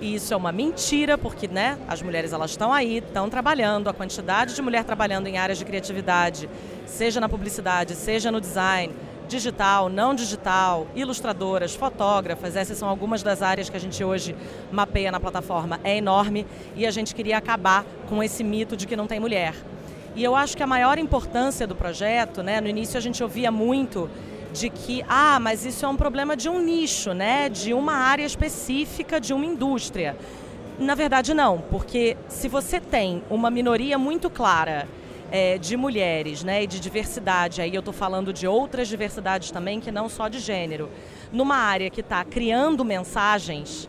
E 0.00 0.14
isso 0.14 0.32
é 0.32 0.36
uma 0.36 0.52
mentira, 0.52 1.18
porque 1.18 1.48
né, 1.48 1.76
as 1.88 2.00
mulheres 2.00 2.32
elas 2.32 2.52
estão 2.52 2.72
aí, 2.72 2.98
estão 2.98 3.28
trabalhando, 3.28 3.88
a 3.88 3.92
quantidade 3.92 4.54
de 4.54 4.62
mulher 4.62 4.84
trabalhando 4.84 5.26
em 5.26 5.36
áreas 5.36 5.58
de 5.58 5.64
criatividade, 5.64 6.48
seja 6.86 7.18
na 7.18 7.28
publicidade, 7.28 7.96
seja 7.96 8.30
no 8.30 8.40
design, 8.40 8.94
digital, 9.28 9.88
não 9.88 10.14
digital, 10.14 10.86
ilustradoras, 10.94 11.74
fotógrafas, 11.74 12.56
essas 12.56 12.78
são 12.78 12.88
algumas 12.88 13.22
das 13.22 13.42
áreas 13.42 13.68
que 13.68 13.76
a 13.76 13.80
gente 13.80 14.02
hoje 14.02 14.34
mapeia 14.72 15.12
na 15.12 15.20
plataforma, 15.20 15.78
é 15.84 15.96
enorme 15.96 16.46
e 16.74 16.86
a 16.86 16.90
gente 16.90 17.14
queria 17.14 17.36
acabar 17.36 17.84
com 18.08 18.22
esse 18.22 18.42
mito 18.42 18.76
de 18.76 18.86
que 18.86 18.96
não 18.96 19.06
tem 19.06 19.20
mulher. 19.20 19.54
E 20.16 20.24
eu 20.24 20.34
acho 20.34 20.56
que 20.56 20.62
a 20.62 20.66
maior 20.66 20.98
importância 20.98 21.66
do 21.66 21.76
projeto, 21.76 22.42
né, 22.42 22.60
no 22.60 22.68
início 22.68 22.96
a 22.96 23.00
gente 23.00 23.22
ouvia 23.22 23.52
muito 23.52 24.10
de 24.52 24.70
que, 24.70 25.04
ah, 25.08 25.38
mas 25.38 25.64
isso 25.64 25.84
é 25.84 25.88
um 25.88 25.96
problema 25.96 26.36
de 26.36 26.48
um 26.48 26.60
nicho, 26.60 27.12
né? 27.12 27.48
De 27.48 27.74
uma 27.74 27.92
área 27.92 28.24
específica, 28.24 29.20
de 29.20 29.32
uma 29.32 29.44
indústria. 29.44 30.16
Na 30.78 30.94
verdade, 30.94 31.34
não, 31.34 31.58
porque 31.70 32.16
se 32.28 32.48
você 32.48 32.80
tem 32.80 33.22
uma 33.28 33.50
minoria 33.50 33.98
muito 33.98 34.30
clara 34.30 34.88
é, 35.30 35.58
de 35.58 35.76
mulheres 35.76 36.42
né, 36.42 36.62
e 36.62 36.66
de 36.66 36.80
diversidade, 36.80 37.60
aí 37.60 37.74
eu 37.74 37.80
estou 37.80 37.94
falando 37.94 38.32
de 38.32 38.46
outras 38.46 38.88
diversidades 38.88 39.50
também, 39.50 39.80
que 39.80 39.90
não 39.90 40.08
só 40.08 40.28
de 40.28 40.38
gênero, 40.38 40.90
numa 41.32 41.56
área 41.56 41.90
que 41.90 42.00
está 42.00 42.24
criando 42.24 42.84
mensagens, 42.84 43.88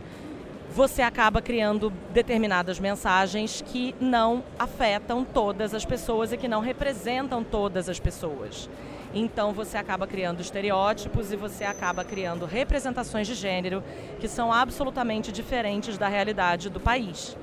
você 0.72 1.02
acaba 1.02 1.42
criando 1.42 1.90
determinadas 2.12 2.78
mensagens 2.78 3.62
que 3.66 3.94
não 4.00 4.44
afetam 4.58 5.24
todas 5.24 5.74
as 5.74 5.84
pessoas 5.84 6.32
e 6.32 6.36
que 6.36 6.46
não 6.46 6.60
representam 6.60 7.42
todas 7.42 7.88
as 7.88 7.98
pessoas. 7.98 8.70
Então 9.12 9.52
você 9.52 9.76
acaba 9.76 10.06
criando 10.06 10.40
estereótipos 10.40 11.32
e 11.32 11.36
você 11.36 11.64
acaba 11.64 12.04
criando 12.04 12.46
representações 12.46 13.26
de 13.26 13.34
gênero 13.34 13.82
que 14.20 14.28
são 14.28 14.52
absolutamente 14.52 15.32
diferentes 15.32 15.98
da 15.98 16.06
realidade 16.06 16.70
do 16.70 16.78
país 16.78 17.36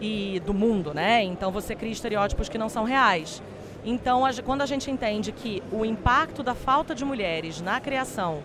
e 0.00 0.40
do 0.44 0.52
mundo, 0.52 0.92
né? 0.92 1.22
Então 1.22 1.50
você 1.50 1.74
cria 1.74 1.92
estereótipos 1.92 2.48
que 2.48 2.58
não 2.58 2.68
são 2.68 2.84
reais. 2.84 3.42
Então, 3.84 4.22
quando 4.44 4.62
a 4.62 4.66
gente 4.66 4.90
entende 4.90 5.30
que 5.30 5.62
o 5.70 5.84
impacto 5.84 6.42
da 6.42 6.54
falta 6.54 6.94
de 6.94 7.04
mulheres 7.04 7.60
na 7.60 7.80
criação 7.80 8.42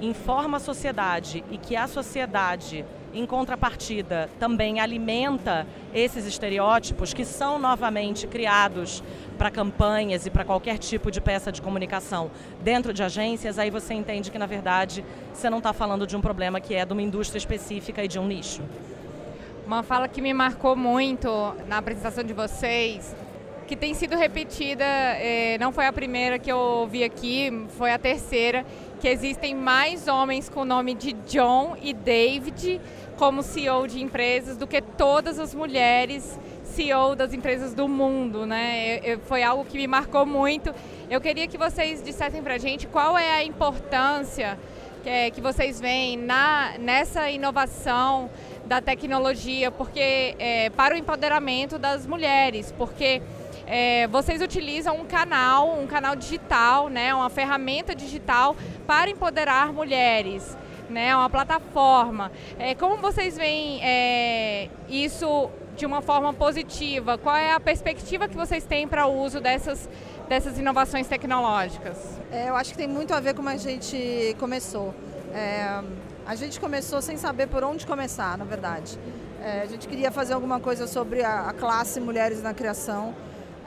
informa 0.00 0.58
a 0.58 0.60
sociedade 0.60 1.44
e 1.50 1.58
que 1.58 1.74
a 1.74 1.88
sociedade 1.88 2.84
em 3.14 3.24
contrapartida, 3.24 4.28
também 4.40 4.80
alimenta 4.80 5.66
esses 5.94 6.26
estereótipos 6.26 7.14
que 7.14 7.24
são 7.24 7.58
novamente 7.58 8.26
criados 8.26 9.02
para 9.38 9.50
campanhas 9.50 10.26
e 10.26 10.30
para 10.30 10.44
qualquer 10.44 10.78
tipo 10.78 11.10
de 11.10 11.20
peça 11.20 11.52
de 11.52 11.62
comunicação 11.62 12.30
dentro 12.62 12.92
de 12.92 13.02
agências, 13.02 13.58
aí 13.58 13.70
você 13.70 13.94
entende 13.94 14.30
que, 14.30 14.38
na 14.38 14.46
verdade, 14.46 15.04
você 15.32 15.48
não 15.48 15.58
está 15.58 15.72
falando 15.72 16.06
de 16.06 16.16
um 16.16 16.20
problema 16.20 16.60
que 16.60 16.74
é 16.74 16.84
de 16.84 16.92
uma 16.92 17.02
indústria 17.02 17.38
específica 17.38 18.04
e 18.04 18.08
de 18.08 18.18
um 18.18 18.26
nicho. 18.26 18.62
Uma 19.66 19.82
fala 19.82 20.06
que 20.08 20.20
me 20.20 20.34
marcou 20.34 20.76
muito 20.76 21.28
na 21.66 21.78
apresentação 21.78 22.22
de 22.22 22.34
vocês, 22.34 23.16
que 23.66 23.74
tem 23.74 23.94
sido 23.94 24.14
repetida, 24.14 24.84
eh, 24.84 25.56
não 25.58 25.72
foi 25.72 25.86
a 25.86 25.92
primeira 25.92 26.38
que 26.38 26.52
eu 26.52 26.58
ouvi 26.58 27.02
aqui, 27.02 27.50
foi 27.78 27.90
a 27.90 27.98
terceira, 27.98 28.66
que 29.00 29.08
existem 29.08 29.54
mais 29.54 30.06
homens 30.06 30.50
com 30.50 30.60
o 30.60 30.64
nome 30.66 30.92
de 30.94 31.14
John 31.14 31.78
e 31.80 31.94
David 31.94 32.78
como 33.16 33.42
CEO 33.42 33.88
de 33.88 34.02
empresas 34.02 34.58
do 34.58 34.66
que 34.66 34.82
todas 34.82 35.38
as 35.38 35.54
mulheres 35.54 36.38
CEO 36.62 37.16
das 37.16 37.32
empresas 37.32 37.72
do 37.72 37.88
mundo, 37.88 38.44
né? 38.44 39.18
Foi 39.24 39.42
algo 39.42 39.64
que 39.64 39.78
me 39.78 39.86
marcou 39.86 40.26
muito. 40.26 40.74
Eu 41.08 41.22
queria 41.22 41.48
que 41.48 41.56
vocês 41.56 42.02
dissessem 42.02 42.42
para 42.42 42.54
a 42.54 42.58
gente 42.58 42.86
qual 42.86 43.16
é 43.16 43.30
a 43.30 43.42
importância 43.42 44.58
que, 45.04 45.30
que 45.32 45.40
vocês 45.40 45.80
veem 45.80 46.16
na, 46.16 46.72
nessa 46.78 47.30
inovação 47.30 48.30
da 48.66 48.80
tecnologia, 48.80 49.70
porque 49.70 50.34
é, 50.38 50.70
para 50.70 50.94
o 50.94 50.98
empoderamento 50.98 51.78
das 51.78 52.06
mulheres, 52.06 52.72
porque 52.76 53.20
é, 53.66 54.06
vocês 54.08 54.40
utilizam 54.42 55.00
um 55.00 55.04
canal, 55.04 55.78
um 55.78 55.86
canal 55.86 56.16
digital, 56.16 56.88
né, 56.88 57.14
uma 57.14 57.30
ferramenta 57.30 57.94
digital 57.94 58.56
para 58.86 59.10
empoderar 59.10 59.72
mulheres 59.72 60.56
né, 60.88 61.14
uma 61.16 61.30
plataforma. 61.30 62.30
É, 62.58 62.74
como 62.74 62.96
vocês 62.98 63.36
veem 63.36 63.80
é, 63.82 64.68
isso 64.88 65.50
de 65.76 65.86
uma 65.86 66.00
forma 66.00 66.32
positiva? 66.32 67.18
Qual 67.18 67.34
é 67.34 67.52
a 67.52 67.60
perspectiva 67.60 68.28
que 68.28 68.36
vocês 68.36 68.64
têm 68.64 68.86
para 68.86 69.06
o 69.06 69.22
uso 69.22 69.40
dessas, 69.40 69.88
dessas 70.28 70.58
inovações 70.58 71.06
tecnológicas? 71.08 71.96
É, 72.30 72.48
eu 72.48 72.56
acho 72.56 72.72
que 72.72 72.76
tem 72.76 72.88
muito 72.88 73.12
a 73.12 73.20
ver 73.20 73.32
com 73.32 73.44
como 73.44 73.48
a 73.48 73.56
gente 73.58 74.34
começou. 74.38 74.94
A 76.26 76.34
gente 76.34 76.58
começou 76.58 77.02
sem 77.02 77.18
saber 77.18 77.48
por 77.48 77.62
onde 77.62 77.86
começar, 77.86 78.38
na 78.38 78.46
verdade. 78.46 78.98
É, 79.42 79.60
a 79.60 79.66
gente 79.66 79.86
queria 79.86 80.10
fazer 80.10 80.32
alguma 80.32 80.58
coisa 80.58 80.86
sobre 80.86 81.22
a, 81.22 81.50
a 81.50 81.52
classe 81.52 82.00
mulheres 82.00 82.42
na 82.42 82.54
criação, 82.54 83.14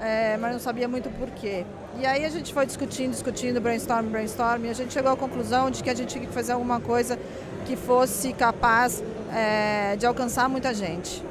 é, 0.02 0.38
mas 0.38 0.54
não 0.54 0.60
sabia 0.60 0.88
muito 0.88 1.08
por 1.20 1.30
quê. 1.30 1.68
E 2.00 2.06
aí 2.06 2.26
a 2.26 2.30
gente 2.30 2.52
foi 2.52 2.66
discutindo, 2.66 3.12
discutindo, 3.12 3.62
brainstorm, 3.62 4.08
brainstorm, 4.08 4.66
e 4.66 4.70
a 4.72 4.74
gente 4.74 4.92
chegou 4.92 5.12
à 5.12 5.16
conclusão 5.16 5.70
de 5.70 5.84
que 5.84 5.90
a 5.92 5.94
gente 5.94 6.10
tinha 6.10 6.26
que 6.26 6.34
fazer 6.34 6.54
alguma 6.54 6.80
coisa 6.80 7.20
que 7.68 7.76
fosse 7.76 8.34
capaz 8.34 9.04
é, 9.32 9.96
de 9.96 10.08
alcançar 10.08 10.50
muita 10.50 10.74
gente. 10.74 11.24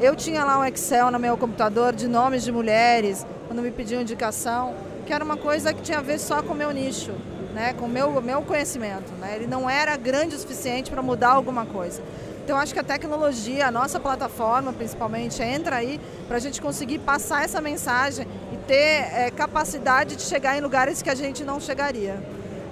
Eu 0.00 0.14
tinha 0.14 0.44
lá 0.44 0.60
um 0.60 0.64
Excel 0.64 1.10
no 1.10 1.18
meu 1.18 1.36
computador 1.36 1.96
de 1.96 2.06
nomes 2.06 2.44
de 2.44 2.52
mulheres, 2.52 3.26
quando 3.48 3.60
me 3.60 3.72
pediam 3.72 4.00
indicação, 4.00 4.72
que 5.04 5.12
era 5.12 5.24
uma 5.24 5.36
coisa 5.36 5.74
que 5.74 5.82
tinha 5.82 5.98
a 5.98 6.02
ver 6.02 6.20
só 6.20 6.44
com 6.44 6.52
o 6.52 6.56
meu 6.56 6.70
nicho, 6.70 7.12
né, 7.54 7.72
com 7.72 7.86
o 7.86 7.88
meu, 7.88 8.20
meu 8.20 8.42
conhecimento. 8.42 9.12
Né? 9.12 9.36
Ele 9.36 9.46
não 9.46 9.70
era 9.70 9.96
grande 9.96 10.34
o 10.34 10.38
suficiente 10.38 10.90
para 10.90 11.00
mudar 11.00 11.30
alguma 11.30 11.64
coisa. 11.64 12.02
Então, 12.44 12.58
acho 12.58 12.74
que 12.74 12.80
a 12.80 12.84
tecnologia, 12.84 13.66
a 13.66 13.70
nossa 13.70 13.98
plataforma 13.98 14.70
principalmente, 14.70 15.42
entra 15.42 15.76
aí 15.76 15.98
para 16.28 16.36
a 16.36 16.40
gente 16.40 16.60
conseguir 16.60 16.98
passar 16.98 17.42
essa 17.42 17.58
mensagem 17.58 18.26
e 18.52 18.56
ter 18.58 19.08
é, 19.14 19.30
capacidade 19.30 20.16
de 20.16 20.22
chegar 20.22 20.58
em 20.58 20.60
lugares 20.60 21.00
que 21.00 21.08
a 21.08 21.14
gente 21.14 21.42
não 21.42 21.58
chegaria. 21.58 22.22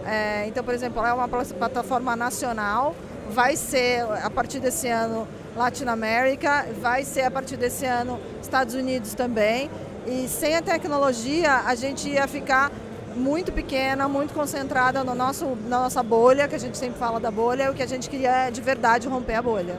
É, 0.04 0.44
então, 0.46 0.62
por 0.62 0.74
exemplo, 0.74 1.02
é 1.06 1.12
uma 1.12 1.26
plataforma 1.28 2.14
nacional, 2.14 2.94
vai 3.30 3.56
ser 3.56 4.02
a 4.22 4.28
partir 4.28 4.58
desse 4.58 4.88
ano 4.88 5.26
Latinoamérica, 5.56 6.66
vai 6.80 7.04
ser 7.04 7.22
a 7.22 7.30
partir 7.30 7.56
desse 7.56 7.86
ano 7.86 8.20
Estados 8.42 8.74
Unidos 8.74 9.14
também. 9.14 9.70
E 10.06 10.28
sem 10.28 10.54
a 10.54 10.60
tecnologia, 10.60 11.62
a 11.64 11.74
gente 11.74 12.10
ia 12.10 12.26
ficar 12.26 12.70
muito 13.14 13.52
pequena, 13.52 14.08
muito 14.08 14.34
concentrada 14.34 15.04
no 15.04 15.14
nosso, 15.14 15.56
na 15.68 15.80
nossa 15.80 16.02
bolha, 16.02 16.48
que 16.48 16.54
a 16.54 16.58
gente 16.58 16.76
sempre 16.76 16.98
fala 16.98 17.20
da 17.20 17.30
bolha, 17.30 17.70
o 17.70 17.74
que 17.74 17.82
a 17.82 17.86
gente 17.86 18.08
queria 18.08 18.48
é 18.48 18.50
de 18.50 18.60
verdade 18.60 19.08
romper 19.08 19.34
a 19.34 19.42
bolha. 19.42 19.78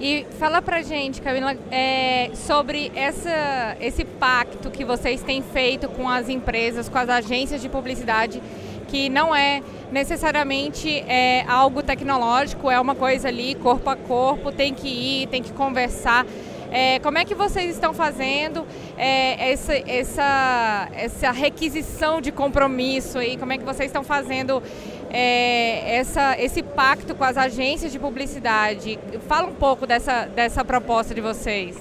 E 0.00 0.26
fala 0.38 0.60
pra 0.60 0.82
gente, 0.82 1.22
Camila, 1.22 1.56
é, 1.70 2.30
sobre 2.34 2.90
essa, 2.94 3.76
esse 3.80 4.04
pacto 4.04 4.70
que 4.70 4.84
vocês 4.84 5.22
têm 5.22 5.40
feito 5.40 5.88
com 5.88 6.08
as 6.08 6.28
empresas, 6.28 6.88
com 6.88 6.98
as 6.98 7.08
agências 7.08 7.62
de 7.62 7.68
publicidade, 7.68 8.42
que 8.88 9.08
não 9.08 9.34
é 9.34 9.62
necessariamente 9.92 10.88
é, 11.08 11.44
algo 11.48 11.82
tecnológico, 11.82 12.70
é 12.70 12.80
uma 12.80 12.94
coisa 12.94 13.28
ali, 13.28 13.54
corpo 13.54 13.88
a 13.88 13.96
corpo, 13.96 14.50
tem 14.50 14.74
que 14.74 14.88
ir, 14.88 15.28
tem 15.28 15.42
que 15.42 15.52
conversar. 15.52 16.26
É, 16.72 16.98
como 16.98 17.18
é 17.18 17.24
que 17.24 17.34
vocês 17.34 17.70
estão 17.70 17.94
fazendo 17.94 18.66
é, 18.96 19.50
essa, 19.52 19.74
essa, 19.74 20.88
essa 20.92 21.30
requisição 21.30 22.20
de 22.20 22.30
compromisso 22.30 23.18
aí? 23.18 23.36
Como 23.36 23.52
é 23.52 23.58
que 23.58 23.64
vocês 23.64 23.88
estão 23.88 24.04
fazendo 24.04 24.62
é, 25.10 25.96
essa, 25.96 26.38
esse 26.40 26.62
pacto 26.62 27.14
com 27.14 27.24
as 27.24 27.36
agências 27.36 27.92
de 27.92 27.98
publicidade? 27.98 28.98
Fala 29.26 29.48
um 29.48 29.54
pouco 29.54 29.86
dessa, 29.86 30.26
dessa 30.26 30.64
proposta 30.64 31.14
de 31.14 31.20
vocês. 31.20 31.76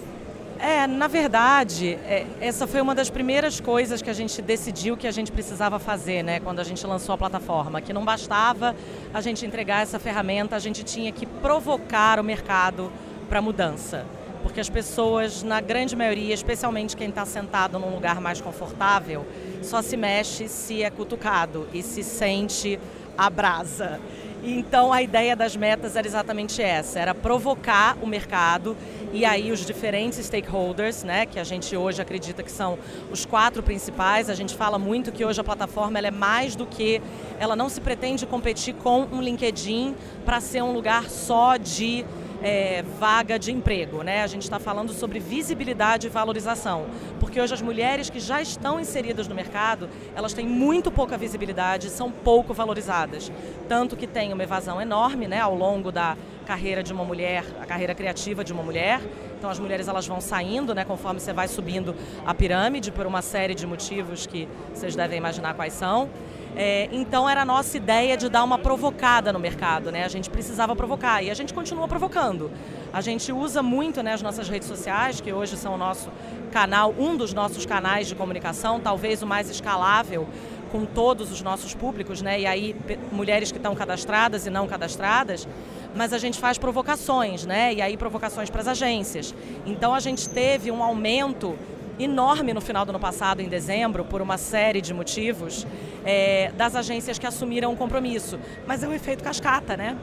É, 0.60 0.88
na 0.88 1.08
verdade, 1.08 2.00
é, 2.06 2.26
essa 2.40 2.66
foi 2.66 2.80
uma 2.80 2.96
das 2.96 3.10
primeiras 3.10 3.60
coisas 3.60 4.02
que 4.02 4.10
a 4.10 4.14
gente 4.14 4.42
decidiu 4.42 4.96
que 4.96 5.06
a 5.06 5.12
gente 5.12 5.30
precisava 5.30 5.78
fazer, 5.78 6.24
né, 6.24 6.40
quando 6.40 6.62
a 6.62 6.64
gente 6.64 6.88
lançou 6.88 7.14
a 7.14 7.18
plataforma, 7.18 7.82
que 7.82 7.92
não 7.92 8.06
bastava 8.06 8.74
a 9.14 9.20
gente 9.20 9.46
entregar 9.46 9.84
essa 9.84 10.00
ferramenta, 10.00 10.56
a 10.56 10.60
gente 10.60 10.82
tinha 10.84 11.12
que 11.12 11.26
provocar 11.26 12.18
o 12.18 12.24
mercado 12.24 12.90
para 13.28 13.42
mudança 13.42 14.06
porque 14.44 14.60
as 14.60 14.70
pessoas, 14.70 15.42
na 15.42 15.62
grande 15.62 15.96
maioria, 15.96 16.34
especialmente 16.34 16.96
quem 16.96 17.10
está 17.10 17.26
sentado 17.26 17.80
num 17.80 17.96
lugar 17.96 18.20
mais 18.22 18.42
confortável, 18.42 19.26
só 19.64 19.82
se 19.82 19.96
mexe 19.98 20.48
se 20.50 20.84
é 20.84 20.92
cutucado 20.92 21.68
e 21.74 21.82
se 21.82 22.04
sente 22.04 22.78
a 23.18 23.30
brasa. 23.30 24.00
Então 24.46 24.92
a 24.92 25.02
ideia 25.02 25.38
das 25.38 25.56
metas 25.56 25.96
era 25.96 26.06
exatamente 26.06 26.62
essa, 26.62 27.00
era 27.00 27.16
provocar 27.16 27.98
o 28.02 28.06
mercado 28.06 28.76
e 29.14 29.24
aí 29.24 29.54
os 29.54 29.66
diferentes 29.66 30.20
stakeholders, 30.26 31.04
né, 31.04 31.26
que 31.26 31.40
a 31.40 31.46
gente 31.46 31.78
hoje 31.78 32.02
acredita 32.02 32.44
que 32.44 32.52
são 32.52 32.78
os 33.10 33.26
quatro 33.26 33.64
principais. 33.64 34.30
A 34.30 34.36
gente 34.36 34.54
fala 34.54 34.78
muito 34.78 35.14
que 35.14 35.24
hoje 35.24 35.40
a 35.40 35.44
plataforma 35.46 35.98
ela 35.98 36.08
é 36.08 36.12
mais 36.12 36.58
do 36.58 36.66
que, 36.66 37.02
ela 37.40 37.56
não 37.56 37.70
se 37.70 37.80
pretende 37.80 38.26
competir 38.26 38.74
com 38.74 39.08
um 39.14 39.22
LinkedIn 39.22 39.96
para 40.26 40.42
ser 40.42 40.62
um 40.62 40.74
lugar 40.74 41.10
só 41.10 41.56
de 41.56 42.04
é, 42.44 42.84
vaga 43.00 43.40
de 43.40 43.52
emprego, 43.52 44.04
né? 44.04 44.22
A 44.22 44.28
gente 44.28 44.44
está 44.44 44.60
falando 44.60 44.92
sobre 44.92 45.18
visibilidade 45.20 46.08
e 46.08 46.10
valorização, 46.10 46.86
porque 47.20 47.40
hoje 47.40 47.54
as 47.54 47.62
mulheres 47.62 48.10
que 48.10 48.20
já 48.20 48.42
estão 48.42 48.80
inseridas 48.80 49.28
no 49.28 49.34
mercado, 49.34 49.90
elas 50.14 50.34
têm 50.34 50.46
muito 50.46 50.92
pouca 50.92 51.18
visibilidade, 51.18 51.90
são 51.90 52.12
pouco 52.12 52.54
valorizadas, 52.54 53.32
tanto 53.70 53.96
que 53.96 54.06
tem 54.06 54.34
uma 54.34 54.44
evasão 54.44 54.82
enorme, 54.82 55.28
né, 55.28 55.40
ao 55.40 55.56
longo 55.56 55.92
da 55.92 56.18
carreira 56.46 56.84
de 56.84 56.92
uma 56.92 57.06
mulher, 57.06 57.46
a 57.62 57.66
carreira 57.66 57.96
criativa 57.96 58.44
de 58.44 58.52
uma 58.52 58.62
mulher. 58.62 59.00
Então 59.38 59.50
as 59.50 59.60
mulheres 59.60 59.88
elas 59.88 60.06
vão 60.06 60.20
saindo, 60.20 60.76
né, 60.76 60.84
conforme 60.84 61.20
você 61.20 61.32
vai 61.32 61.48
subindo 61.48 61.96
a 62.26 62.34
pirâmide 62.34 62.92
por 62.92 63.06
uma 63.06 63.22
série 63.22 63.56
de 63.56 63.66
motivos 63.66 64.26
que 64.26 64.48
vocês 64.74 64.96
devem 64.96 65.18
imaginar 65.18 65.54
quais 65.54 65.74
são. 65.74 66.10
É, 66.56 66.88
então 66.92 67.28
era 67.28 67.42
a 67.42 67.46
nossa 67.46 67.76
ideia 67.78 68.16
de 68.16 68.30
dar 68.30 68.44
uma 68.44 68.60
provocada 68.60 69.34
no 69.34 69.40
mercado, 69.40 69.92
né? 69.92 70.04
A 70.04 70.08
gente 70.08 70.30
precisava 70.30 70.76
provocar 70.76 71.24
e 71.24 71.32
a 71.32 71.34
gente 71.34 71.54
continua 71.54 71.88
provocando. 71.88 72.52
A 72.92 73.02
gente 73.02 73.32
usa 73.32 73.64
muito 73.64 74.04
né, 74.04 74.14
as 74.14 74.22
nossas 74.22 74.48
redes 74.48 74.68
sociais, 74.68 75.20
que 75.20 75.34
hoje 75.34 75.58
são 75.58 75.74
o 75.74 75.78
nosso 75.78 76.12
canal, 76.52 76.94
um 76.98 77.18
dos 77.18 77.34
nossos 77.34 77.66
canais 77.66 78.08
de 78.08 78.14
comunicação, 78.14 78.80
talvez 78.80 79.24
o 79.24 79.28
mais 79.28 79.50
escalável 79.50 80.28
com 80.72 80.86
todos 80.86 81.32
os 81.32 81.42
nossos 81.42 81.74
públicos, 81.74 82.22
né? 82.22 82.42
E 82.42 82.46
aí 82.46 82.76
mulheres 83.12 83.52
que 83.52 83.58
estão 83.58 83.76
cadastradas 83.76 84.46
e 84.46 84.50
não 84.50 84.68
cadastradas, 84.68 85.48
mas 85.96 86.14
a 86.14 86.18
gente 86.18 86.40
faz 86.40 86.58
provocações, 86.58 87.46
né? 87.46 87.74
E 87.74 87.82
aí 87.82 87.98
provocações 87.98 88.50
para 88.50 88.62
as 88.62 88.68
agências. 88.68 89.34
Então 89.66 89.94
a 89.94 90.00
gente 90.00 90.30
teve 90.30 90.72
um 90.72 90.84
aumento 90.84 91.56
enorme 92.00 92.54
no 92.54 92.62
final 92.62 92.86
do 92.86 92.90
ano 92.90 93.00
passado, 93.00 93.42
em 93.42 93.48
dezembro, 93.48 94.04
por 94.04 94.22
uma 94.22 94.38
série 94.38 94.82
de 94.82 94.94
motivos, 94.94 95.66
é, 96.06 96.52
das 96.56 96.76
agências 96.76 97.20
que 97.20 97.28
assumiram 97.28 97.72
o 97.74 97.78
compromisso. 97.78 98.40
Mas 98.66 98.84
é 98.84 98.88
um 98.88 98.94
efeito 98.94 99.24
cascata, 99.24 99.78
né? 99.78 99.98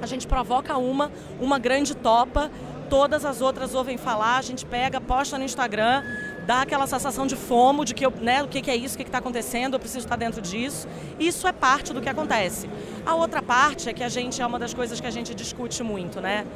A 0.00 0.06
gente 0.06 0.26
provoca 0.26 0.76
uma, 0.76 1.10
uma 1.40 1.58
grande 1.58 1.94
topa, 1.94 2.50
todas 2.90 3.24
as 3.24 3.40
outras 3.40 3.74
ouvem 3.74 3.96
falar, 3.96 4.36
a 4.36 4.42
gente 4.42 4.64
pega, 4.66 5.00
posta 5.00 5.38
no 5.38 5.44
Instagram, 5.44 6.02
dá 6.46 6.62
aquela 6.62 6.86
sensação 6.86 7.26
de 7.26 7.34
fomo, 7.34 7.84
de 7.84 7.94
que 7.94 8.06
eu, 8.06 8.12
né, 8.20 8.42
o 8.42 8.48
que, 8.48 8.60
que 8.60 8.70
é 8.70 8.76
isso, 8.76 8.94
o 8.94 8.98
que 8.98 9.04
está 9.04 9.18
acontecendo, 9.18 9.74
eu 9.74 9.80
preciso 9.80 10.06
estar 10.06 10.16
dentro 10.16 10.40
disso. 10.40 10.86
Isso 11.18 11.46
é 11.46 11.52
parte 11.52 11.92
do 11.92 12.00
que 12.00 12.08
acontece. 12.08 12.68
A 13.04 13.14
outra 13.14 13.42
parte 13.42 13.88
é 13.88 13.92
que 13.92 14.04
a 14.04 14.08
gente, 14.08 14.40
é 14.40 14.46
uma 14.46 14.58
das 14.58 14.72
coisas 14.72 15.00
que 15.00 15.06
a 15.06 15.10
gente 15.10 15.34
discute 15.34 15.82
muito, 15.82 16.20
né? 16.20 16.46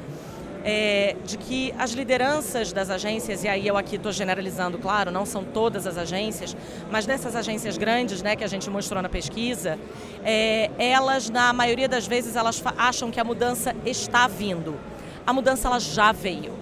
É, 0.64 1.16
de 1.25 1.38
que 1.38 1.75
as 1.79 1.92
lideranças 1.92 2.73
das 2.73 2.90
agências, 2.90 3.44
e 3.44 3.49
aí 3.49 3.66
eu 3.66 3.77
aqui 3.77 3.96
estou 3.96 4.12
generalizando, 4.12 4.79
claro, 4.79 5.11
não 5.11 5.25
são 5.25 5.44
todas 5.44 5.87
as 5.87 5.96
agências, 5.96 6.57
mas 6.90 7.07
dessas 7.07 7.35
agências 7.35 7.79
grandes, 7.79 8.23
né, 8.23 8.37
que 8.37 8.44
a 8.44 8.49
gente 8.49 8.68
mostrou 8.68 9.03
na 9.03 9.09
pesquisa, 9.09 9.79
é, 10.25 10.70
elas, 10.79 11.31
na 11.31 11.53
maioria 11.53 11.88
das 11.88 12.07
vezes, 12.07 12.37
elas 12.37 12.62
acham 12.77 13.11
que 13.11 13.20
a 13.20 13.25
mudança 13.25 13.75
está 13.85 14.27
vindo. 14.27 14.79
A 15.27 15.33
mudança 15.33 15.68
ela 15.68 15.81
já 15.81 16.12
veio. 16.12 16.53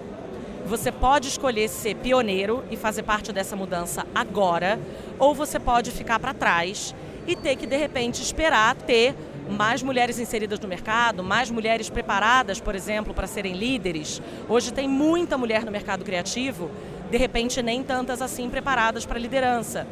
Você 0.65 0.91
pode 0.91 1.27
escolher 1.27 1.67
ser 1.67 1.95
pioneiro 1.95 2.63
e 2.69 2.77
fazer 2.77 3.01
parte 3.03 3.33
dessa 3.33 3.55
mudança 3.55 4.05
agora, 4.13 4.79
ou 5.17 5.33
você 5.33 5.59
pode 5.59 5.89
ficar 5.89 6.19
para 6.19 6.33
trás 6.33 6.93
e 7.25 7.35
ter 7.35 7.55
que, 7.55 7.65
de 7.65 7.75
repente, 7.75 8.21
esperar 8.21 8.75
ter 8.75 9.15
mais 9.49 9.81
mulheres 9.81 10.19
inseridas 10.19 10.59
no 10.59 10.67
mercado, 10.67 11.23
mais 11.23 11.49
mulheres 11.49 11.89
preparadas, 11.89 12.59
por 12.59 12.75
exemplo, 12.75 13.13
para 13.13 13.27
serem 13.27 13.53
líderes. 13.53 14.21
Hoje 14.47 14.71
tem 14.71 14.87
muita 14.87 15.37
mulher 15.37 15.65
no 15.65 15.71
mercado 15.71 16.05
criativo, 16.05 16.69
de 17.09 17.17
repente 17.17 17.61
nem 17.61 17.83
tantas 17.83 18.21
assim 18.21 18.49
preparadas 18.49 19.05
para 19.05 19.19
liderança. 19.19 19.87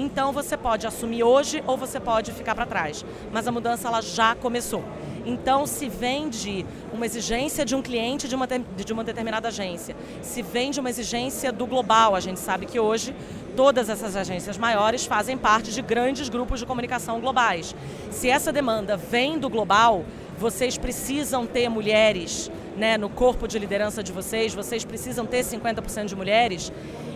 Então 0.00 0.32
você 0.32 0.56
pode 0.56 0.86
assumir 0.86 1.22
hoje 1.22 1.62
ou 1.66 1.76
você 1.76 2.00
pode 2.00 2.32
ficar 2.32 2.54
para 2.54 2.64
trás, 2.64 3.04
mas 3.30 3.46
a 3.46 3.52
mudança 3.52 3.86
ela 3.86 4.00
já 4.00 4.34
começou. 4.34 4.82
Então, 5.26 5.66
se 5.66 5.90
vende 5.90 6.64
uma 6.90 7.04
exigência 7.04 7.66
de 7.66 7.74
um 7.74 7.82
cliente 7.82 8.26
de 8.26 8.34
uma, 8.34 8.48
de 8.48 8.92
uma 8.94 9.04
determinada 9.04 9.48
agência, 9.48 9.94
se 10.22 10.40
vende 10.40 10.80
uma 10.80 10.88
exigência 10.88 11.52
do 11.52 11.66
global, 11.66 12.16
a 12.16 12.20
gente 12.20 12.40
sabe 12.40 12.64
que 12.64 12.80
hoje 12.80 13.14
todas 13.54 13.90
essas 13.90 14.16
agências 14.16 14.56
maiores 14.56 15.04
fazem 15.04 15.36
parte 15.36 15.70
de 15.70 15.82
grandes 15.82 16.30
grupos 16.30 16.60
de 16.60 16.64
comunicação 16.64 17.20
globais. 17.20 17.76
Se 18.10 18.30
essa 18.30 18.50
demanda 18.50 18.96
vem 18.96 19.38
do 19.38 19.50
global, 19.50 20.06
vocês 20.38 20.78
precisam 20.78 21.46
ter 21.46 21.68
mulheres 21.68 22.50
né, 22.76 22.96
no 22.96 23.08
corpo 23.08 23.46
de 23.46 23.58
liderança 23.58 24.02
de 24.02 24.12
vocês, 24.12 24.54
vocês 24.54 24.84
precisam 24.84 25.26
ter 25.26 25.44
50% 25.44 26.06
de 26.06 26.16
mulheres, 26.16 26.72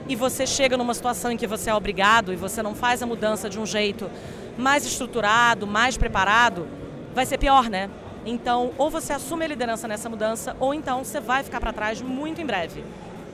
e 0.09 0.15
você 0.15 0.47
chega 0.47 0.77
numa 0.77 0.93
situação 0.93 1.33
em 1.33 1.37
que 1.37 1.47
você 1.47 1.71
é 1.71 1.75
obrigado 1.75 2.33
e 2.33 2.37
você 2.37 2.63
não 2.63 2.75
faz 2.75 3.03
a 3.03 3.07
mudança 3.07 3.49
de 3.49 3.59
um 3.59 3.65
jeito 3.65 4.11
mais 4.59 4.85
estruturado, 4.85 5.67
mais 5.67 5.97
preparado, 5.97 6.67
vai 7.15 7.25
ser 7.25 7.39
pior, 7.39 7.71
né? 7.71 7.91
Então, 8.27 8.73
ou 8.79 8.91
você 8.91 9.13
assume 9.13 9.45
a 9.45 9.49
liderança 9.49 9.87
nessa 9.87 10.09
mudança, 10.09 10.57
ou 10.59 10.73
então 10.73 11.05
você 11.05 11.21
vai 11.21 11.43
ficar 11.43 11.61
para 11.61 11.73
trás 11.73 12.01
muito 12.01 12.41
em 12.41 12.47
breve. 12.47 12.85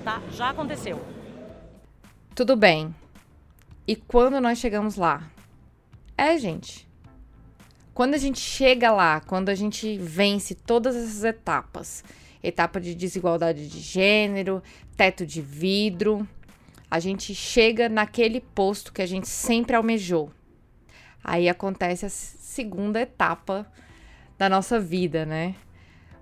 Tá? 0.04 0.20
Já 0.32 0.50
aconteceu. 0.50 1.00
Tudo 2.34 2.56
bem. 2.56 2.94
E 3.86 3.94
quando 3.94 4.40
nós 4.40 4.58
chegamos 4.58 4.96
lá? 4.96 5.22
É, 6.16 6.36
gente. 6.38 6.89
Quando 8.00 8.14
a 8.14 8.16
gente 8.16 8.40
chega 8.40 8.90
lá, 8.90 9.20
quando 9.20 9.50
a 9.50 9.54
gente 9.54 9.98
vence 9.98 10.54
todas 10.54 10.96
essas 10.96 11.22
etapas, 11.22 12.02
etapa 12.42 12.80
de 12.80 12.94
desigualdade 12.94 13.68
de 13.68 13.78
gênero, 13.78 14.62
teto 14.96 15.26
de 15.26 15.42
vidro, 15.42 16.26
a 16.90 16.98
gente 16.98 17.34
chega 17.34 17.90
naquele 17.90 18.40
posto 18.40 18.90
que 18.90 19.02
a 19.02 19.06
gente 19.06 19.28
sempre 19.28 19.76
almejou. 19.76 20.30
Aí 21.22 21.46
acontece 21.46 22.06
a 22.06 22.08
segunda 22.08 23.02
etapa 23.02 23.70
da 24.38 24.48
nossa 24.48 24.80
vida, 24.80 25.26
né? 25.26 25.54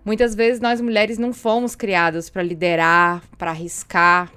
Muitas 0.04 0.34
vezes 0.34 0.60
nós 0.60 0.80
mulheres 0.80 1.16
não 1.16 1.32
fomos 1.32 1.76
criadas 1.76 2.28
para 2.28 2.42
liderar, 2.42 3.22
para 3.38 3.52
arriscar. 3.52 4.32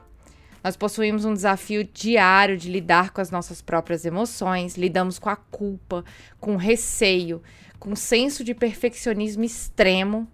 Nós 0.64 0.76
possuímos 0.76 1.26
um 1.26 1.34
desafio 1.34 1.84
diário 1.84 2.56
de 2.58 2.70
lidar 2.70 3.10
com 3.12 3.20
as 3.20 3.32
nossas 3.32 3.62
próprias 3.62 4.06
emoções, 4.06 4.78
lidamos 4.78 5.18
com 5.18 5.30
a 5.30 5.36
culpa, 5.36 6.06
com 6.40 6.56
receio, 6.56 7.42
com 7.80 7.96
senso 7.96 8.44
de 8.44 8.54
perfeccionismo 8.54 9.44
extremo, 9.44 10.28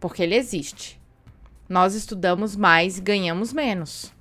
porque 0.00 0.22
ele 0.22 0.34
existe. 0.34 1.00
Nós 1.68 1.94
estudamos 1.94 2.56
mais 2.56 2.98
e 2.98 3.00
ganhamos 3.00 3.52
menos. 3.52 4.12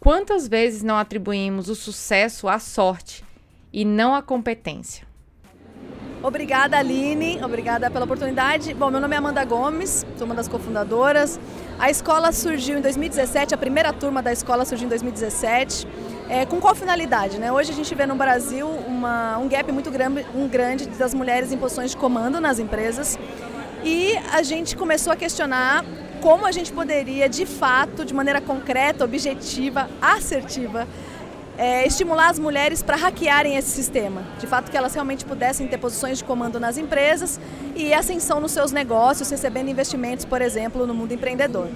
Quantas 0.00 0.48
vezes 0.48 0.82
não 0.82 0.98
atribuímos 0.98 1.68
o 1.68 1.76
sucesso 1.76 2.48
à 2.48 2.58
sorte 2.58 3.22
e 3.72 3.84
não 3.84 4.12
à 4.12 4.20
competência? 4.20 5.06
Obrigada, 6.22 6.78
Aline. 6.78 7.40
Obrigada 7.42 7.90
pela 7.90 8.04
oportunidade. 8.04 8.72
Bom, 8.74 8.90
meu 8.92 9.00
nome 9.00 9.12
é 9.12 9.18
Amanda 9.18 9.44
Gomes, 9.44 10.06
sou 10.16 10.24
uma 10.24 10.36
das 10.36 10.46
cofundadoras. 10.46 11.40
A 11.80 11.90
escola 11.90 12.30
surgiu 12.30 12.78
em 12.78 12.80
2017, 12.80 13.54
a 13.54 13.58
primeira 13.58 13.92
turma 13.92 14.22
da 14.22 14.32
escola 14.32 14.64
surgiu 14.64 14.86
em 14.86 14.88
2017. 14.88 15.84
É, 16.28 16.46
com 16.46 16.60
qual 16.60 16.76
finalidade? 16.76 17.40
Né? 17.40 17.50
Hoje 17.50 17.72
a 17.72 17.74
gente 17.74 17.92
vê 17.92 18.06
no 18.06 18.14
Brasil 18.14 18.68
uma, 18.68 19.36
um 19.38 19.48
gap 19.48 19.72
muito 19.72 19.90
grande, 19.90 20.24
um 20.32 20.46
grande 20.46 20.86
das 20.90 21.12
mulheres 21.12 21.50
em 21.50 21.58
posições 21.58 21.90
de 21.90 21.96
comando 21.96 22.40
nas 22.40 22.60
empresas. 22.60 23.18
E 23.82 24.16
a 24.32 24.44
gente 24.44 24.76
começou 24.76 25.12
a 25.12 25.16
questionar 25.16 25.84
como 26.20 26.46
a 26.46 26.52
gente 26.52 26.72
poderia, 26.72 27.28
de 27.28 27.44
fato, 27.44 28.04
de 28.04 28.14
maneira 28.14 28.40
concreta, 28.40 29.04
objetiva, 29.04 29.90
assertiva, 30.00 30.86
é, 31.58 31.86
estimular 31.86 32.30
as 32.30 32.38
mulheres 32.38 32.82
para 32.82 32.96
hackearem 32.96 33.56
esse 33.56 33.70
sistema, 33.70 34.22
de 34.38 34.46
fato 34.46 34.70
que 34.70 34.76
elas 34.76 34.94
realmente 34.94 35.24
pudessem 35.24 35.66
ter 35.68 35.78
posições 35.78 36.18
de 36.18 36.24
comando 36.24 36.58
nas 36.58 36.78
empresas 36.78 37.38
e 37.76 37.92
ascensão 37.92 38.40
nos 38.40 38.52
seus 38.52 38.72
negócios, 38.72 39.28
recebendo 39.30 39.68
investimentos, 39.68 40.24
por 40.24 40.40
exemplo, 40.40 40.86
no 40.86 40.94
mundo 40.94 41.12
empreendedor. 41.12 41.68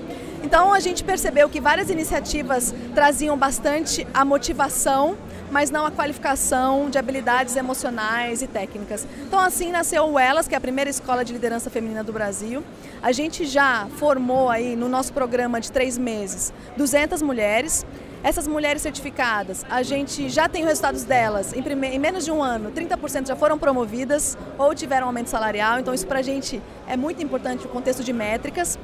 Então 0.43 0.73
a 0.73 0.81
gente 0.81 1.03
percebeu 1.03 1.49
que 1.49 1.61
várias 1.61 1.91
iniciativas 1.91 2.75
traziam 2.95 3.37
bastante 3.37 4.07
a 4.15 4.25
motivação, 4.25 5.17
mas 5.51 5.71
não 5.71 5.85
a 5.85 5.91
qualificação 5.91 6.89
de 6.89 6.99
habilidades 6.99 7.57
emocionais 7.57 8.43
e 8.43 8.47
técnicas. 8.47 9.07
Então 9.27 9.41
assim 9.41 9.71
nasceu 9.71 10.05
o 10.05 10.19
Elas, 10.19 10.47
que 10.47 10.55
é 10.55 10.59
a 10.59 10.61
primeira 10.61 10.89
escola 10.89 11.25
de 11.25 11.33
liderança 11.33 11.69
feminina 11.69 12.05
do 12.05 12.13
Brasil. 12.13 12.63
A 13.03 13.13
gente 13.13 13.45
já 13.45 13.89
formou 13.97 14.49
aí 14.49 14.77
no 14.77 14.89
nosso 14.89 15.13
programa 15.13 15.61
de 15.61 15.71
três 15.71 15.99
meses 15.99 16.53
200 16.77 17.23
mulheres 17.23 17.85
essas 18.27 18.49
mulheres 18.49 18.83
certificadas, 18.83 19.65
a 19.71 19.85
gente 19.85 20.29
já 20.29 20.49
tem 20.49 20.63
os 20.63 20.69
resultados 20.69 21.05
delas. 21.05 21.53
Em, 21.53 21.61
em 21.61 21.99
menos 22.01 22.25
de 22.25 22.33
um 22.33 22.43
ano, 22.43 22.73
30% 22.73 23.29
já 23.29 23.37
foram 23.37 23.57
promovidas 23.57 24.37
ou 24.59 24.75
tiveram 24.75 25.07
aumento 25.07 25.31
salarial. 25.31 25.79
Então, 25.79 25.95
isso 25.95 26.09
para 26.09 26.19
a 26.19 26.23
gente 26.23 26.61
é 26.89 26.97
muito 26.97 27.23
importante 27.23 27.65
o 27.67 27.69
contexto 27.69 28.03
de 28.03 28.13
métricas. 28.13 28.77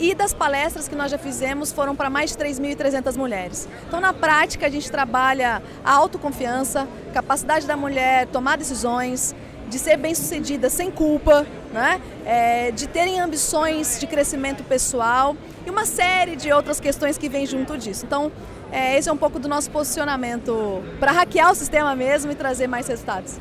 E 0.00 0.16
das 0.16 0.34
palestras 0.34 0.88
que 0.88 0.96
nós 0.96 1.12
já 1.12 1.18
fizemos 1.18 1.70
foram 1.70 1.94
para 1.94 2.10
mais 2.10 2.32
de 2.32 2.38
3.300 2.38 3.16
mulheres. 3.16 3.68
Então, 3.86 4.00
na 4.00 4.12
prática, 4.12 4.66
a 4.66 4.68
gente 4.68 4.90
trabalha 4.90 5.62
a 5.84 5.92
autoconfiança, 5.92 6.88
capacidade 7.14 7.68
da 7.68 7.76
mulher 7.76 8.26
tomar 8.26 8.58
decisões, 8.58 9.32
de 9.68 9.78
ser 9.78 9.96
bem-sucedida 9.96 10.70
sem 10.70 10.90
culpa, 10.90 11.46
né? 11.72 12.00
É, 12.24 12.70
de 12.70 12.86
terem 12.86 13.20
ambições 13.20 13.98
de 14.00 14.06
crescimento 14.06 14.64
pessoal 14.64 15.36
e 15.66 15.70
uma 15.70 15.84
série 15.84 16.36
de 16.36 16.50
outras 16.52 16.80
questões 16.80 17.18
que 17.18 17.28
vêm 17.28 17.46
junto 17.46 17.76
disso. 17.76 18.04
Então, 18.04 18.32
é, 18.72 18.98
esse 18.98 19.08
é 19.08 19.12
um 19.12 19.16
pouco 19.16 19.38
do 19.38 19.48
nosso 19.48 19.70
posicionamento 19.70 20.82
para 20.98 21.12
hackear 21.12 21.50
o 21.50 21.54
sistema 21.54 21.94
mesmo 21.94 22.32
e 22.32 22.34
trazer 22.34 22.66
mais 22.66 22.88
resultados. 22.88 23.38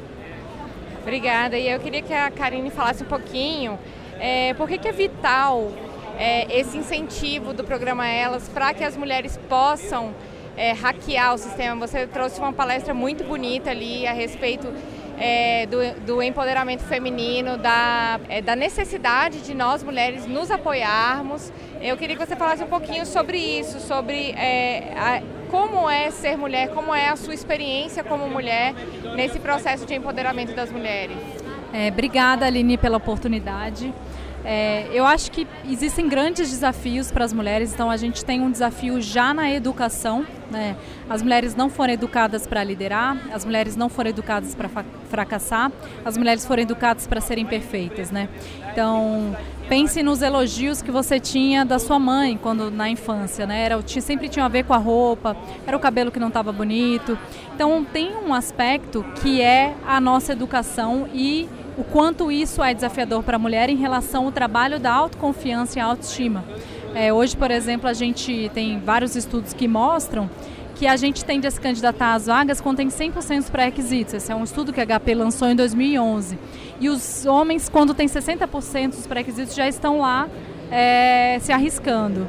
Obrigada. 1.02 1.58
E 1.58 1.70
eu 1.70 1.80
queria 1.80 2.02
que 2.02 2.14
a 2.14 2.30
Karine 2.30 2.70
falasse 2.70 3.04
um 3.04 3.08
pouquinho 3.08 3.80
é, 4.20 4.54
por 4.54 4.68
que, 4.68 4.78
que 4.78 4.88
é 4.88 4.92
vital 4.92 5.72
é, 6.18 6.60
esse 6.60 6.78
incentivo 6.78 7.54
do 7.54 7.64
programa 7.64 8.08
Elas 8.08 8.48
para 8.50 8.74
que 8.74 8.84
as 8.84 8.98
mulheres 8.98 9.40
possam 9.48 10.14
é, 10.58 10.72
hackear 10.72 11.34
o 11.34 11.38
sistema. 11.38 11.88
Você 11.88 12.08
trouxe 12.08 12.40
uma 12.40 12.52
palestra 12.52 12.94
muito 12.94 13.24
bonita 13.24 13.70
ali 13.70 14.08
a 14.08 14.12
respeito 14.12 14.68
é, 15.18 15.66
do, 15.66 15.78
do, 16.06 16.22
empoderamento 16.22 16.84
feminino, 16.84 17.58
da, 17.58 18.20
é, 18.30 18.42
da 18.42 18.56
necessidade 18.56 19.42
de 19.42 19.54
nós 19.54 19.84
mulheres 19.84 20.26
nos 20.26 20.52
apoiarmos. 20.52 21.52
Eu 21.82 21.98
queria 21.98 22.16
que 22.16 22.26
você 22.26 22.36
falasse 22.36 22.64
um 22.64 22.68
pouquinho 22.68 23.06
sobre 23.06 23.38
isso, 23.38 23.80
sobre 23.80 24.32
é, 24.32 24.94
a, 24.96 25.22
como 25.50 25.90
é 25.90 26.12
ser 26.12 26.38
mulher, 26.38 26.70
como 26.70 26.94
é 26.94 27.10
a 27.10 27.16
sua 27.16 27.34
experiência 27.34 28.04
como 28.04 28.28
mulher 28.30 28.74
nesse 29.16 29.40
processo 29.40 29.86
de 29.86 29.96
empoderamento 29.96 30.54
das 30.54 30.72
mulheres. 30.72 31.18
É, 31.74 31.90
obrigada, 31.90 32.46
Aline, 32.46 32.78
pela 32.78 32.98
oportunidade. 32.98 33.94
É, 34.50 34.88
eu 34.94 35.06
acho 35.06 35.30
que 35.30 35.46
existem 35.70 36.08
grandes 36.08 36.50
desafios 36.50 37.12
para 37.12 37.26
as 37.26 37.34
mulheres, 37.34 37.74
então 37.74 37.92
a 37.92 37.98
gente 37.98 38.24
tem 38.24 38.40
um 38.40 38.50
desafio 38.50 39.02
já 39.02 39.34
na 39.34 39.52
educação. 39.52 40.26
Né? 40.50 40.78
As 41.10 41.22
mulheres 41.22 41.54
não 41.54 41.70
foram 41.70 41.92
educadas 41.92 42.48
para 42.48 42.64
liderar, 42.64 43.18
as 43.34 43.44
mulheres 43.44 43.76
não 43.76 43.90
foram 43.90 44.10
educadas 44.10 44.56
para 44.56 44.70
fracassar, 45.10 45.70
as 46.06 46.18
mulheres 46.18 46.46
foram 46.46 46.64
educadas 46.64 47.06
para 47.06 47.20
serem 47.20 47.46
perfeitas. 47.46 48.10
Né? 48.10 48.30
Então, 48.72 49.36
pense 49.68 50.02
nos 50.02 50.22
elogios 50.22 50.82
que 50.82 50.92
você 50.92 51.20
tinha 51.20 51.66
da 51.66 51.78
sua 51.78 52.00
mãe 52.00 52.40
quando 52.42 52.72
na 52.72 52.88
infância, 52.88 53.46
né? 53.46 53.64
Era, 53.66 53.86
sempre 53.86 54.30
tinha 54.30 54.46
a 54.46 54.48
ver 54.48 54.64
com 54.64 54.74
a 54.74 54.78
roupa, 54.78 55.36
era 55.66 55.76
o 55.76 55.80
cabelo 55.82 56.10
que 56.10 56.22
não 56.22 56.30
estava 56.30 56.54
bonito. 56.54 57.20
Então, 57.54 57.84
tem 57.84 58.16
um 58.16 58.34
aspecto 58.34 59.04
que 59.22 59.42
é 59.42 59.76
a 59.86 60.00
nossa 60.00 60.32
educação 60.32 61.06
e 61.14 61.50
o 61.78 61.84
quanto 61.84 62.32
isso 62.32 62.64
é 62.64 62.74
desafiador 62.74 63.22
para 63.24 63.36
a 63.36 63.40
mulher 63.40 63.70
em 63.70 63.76
relação 63.76 64.26
ao 64.26 64.32
trabalho 64.32 64.80
da 64.80 64.92
autoconfiança 64.92 65.78
e 65.78 65.82
autoestima. 65.82 66.44
É, 66.96 67.14
hoje, 67.14 67.38
por 67.38 67.52
exemplo, 67.52 67.88
a 67.88 67.94
gente 67.94 68.50
tem 68.54 68.80
vários 68.80 69.16
estudos 69.16 69.54
que 69.54 69.68
mostram 69.68 70.30
que 70.76 70.88
a 70.88 70.96
gente 70.96 71.26
tende 71.26 71.48
a 71.48 71.52
se 71.52 71.60
candidatar 71.60 72.14
às 72.14 72.28
vagas 72.28 72.62
quando 72.62 72.78
tem 72.78 72.88
100% 72.88 73.50
pré-requisitos. 73.50 74.14
Esse 74.14 74.32
é 74.32 74.36
um 74.36 74.44
estudo 74.44 74.72
que 74.72 74.80
a 74.80 74.86
HP 74.86 75.16
lançou 75.16 75.48
em 75.48 75.56
2011. 75.56 76.38
E 76.80 76.90
os 76.90 77.26
homens, 77.26 77.68
quando 77.68 77.94
tem 77.94 78.08
60% 78.08 78.90
dos 78.90 79.08
pré-requisitos, 79.08 79.56
já 79.56 79.68
estão 79.68 80.00
lá 80.00 80.28
é, 80.72 81.38
se 81.42 81.52
arriscando. 81.52 82.28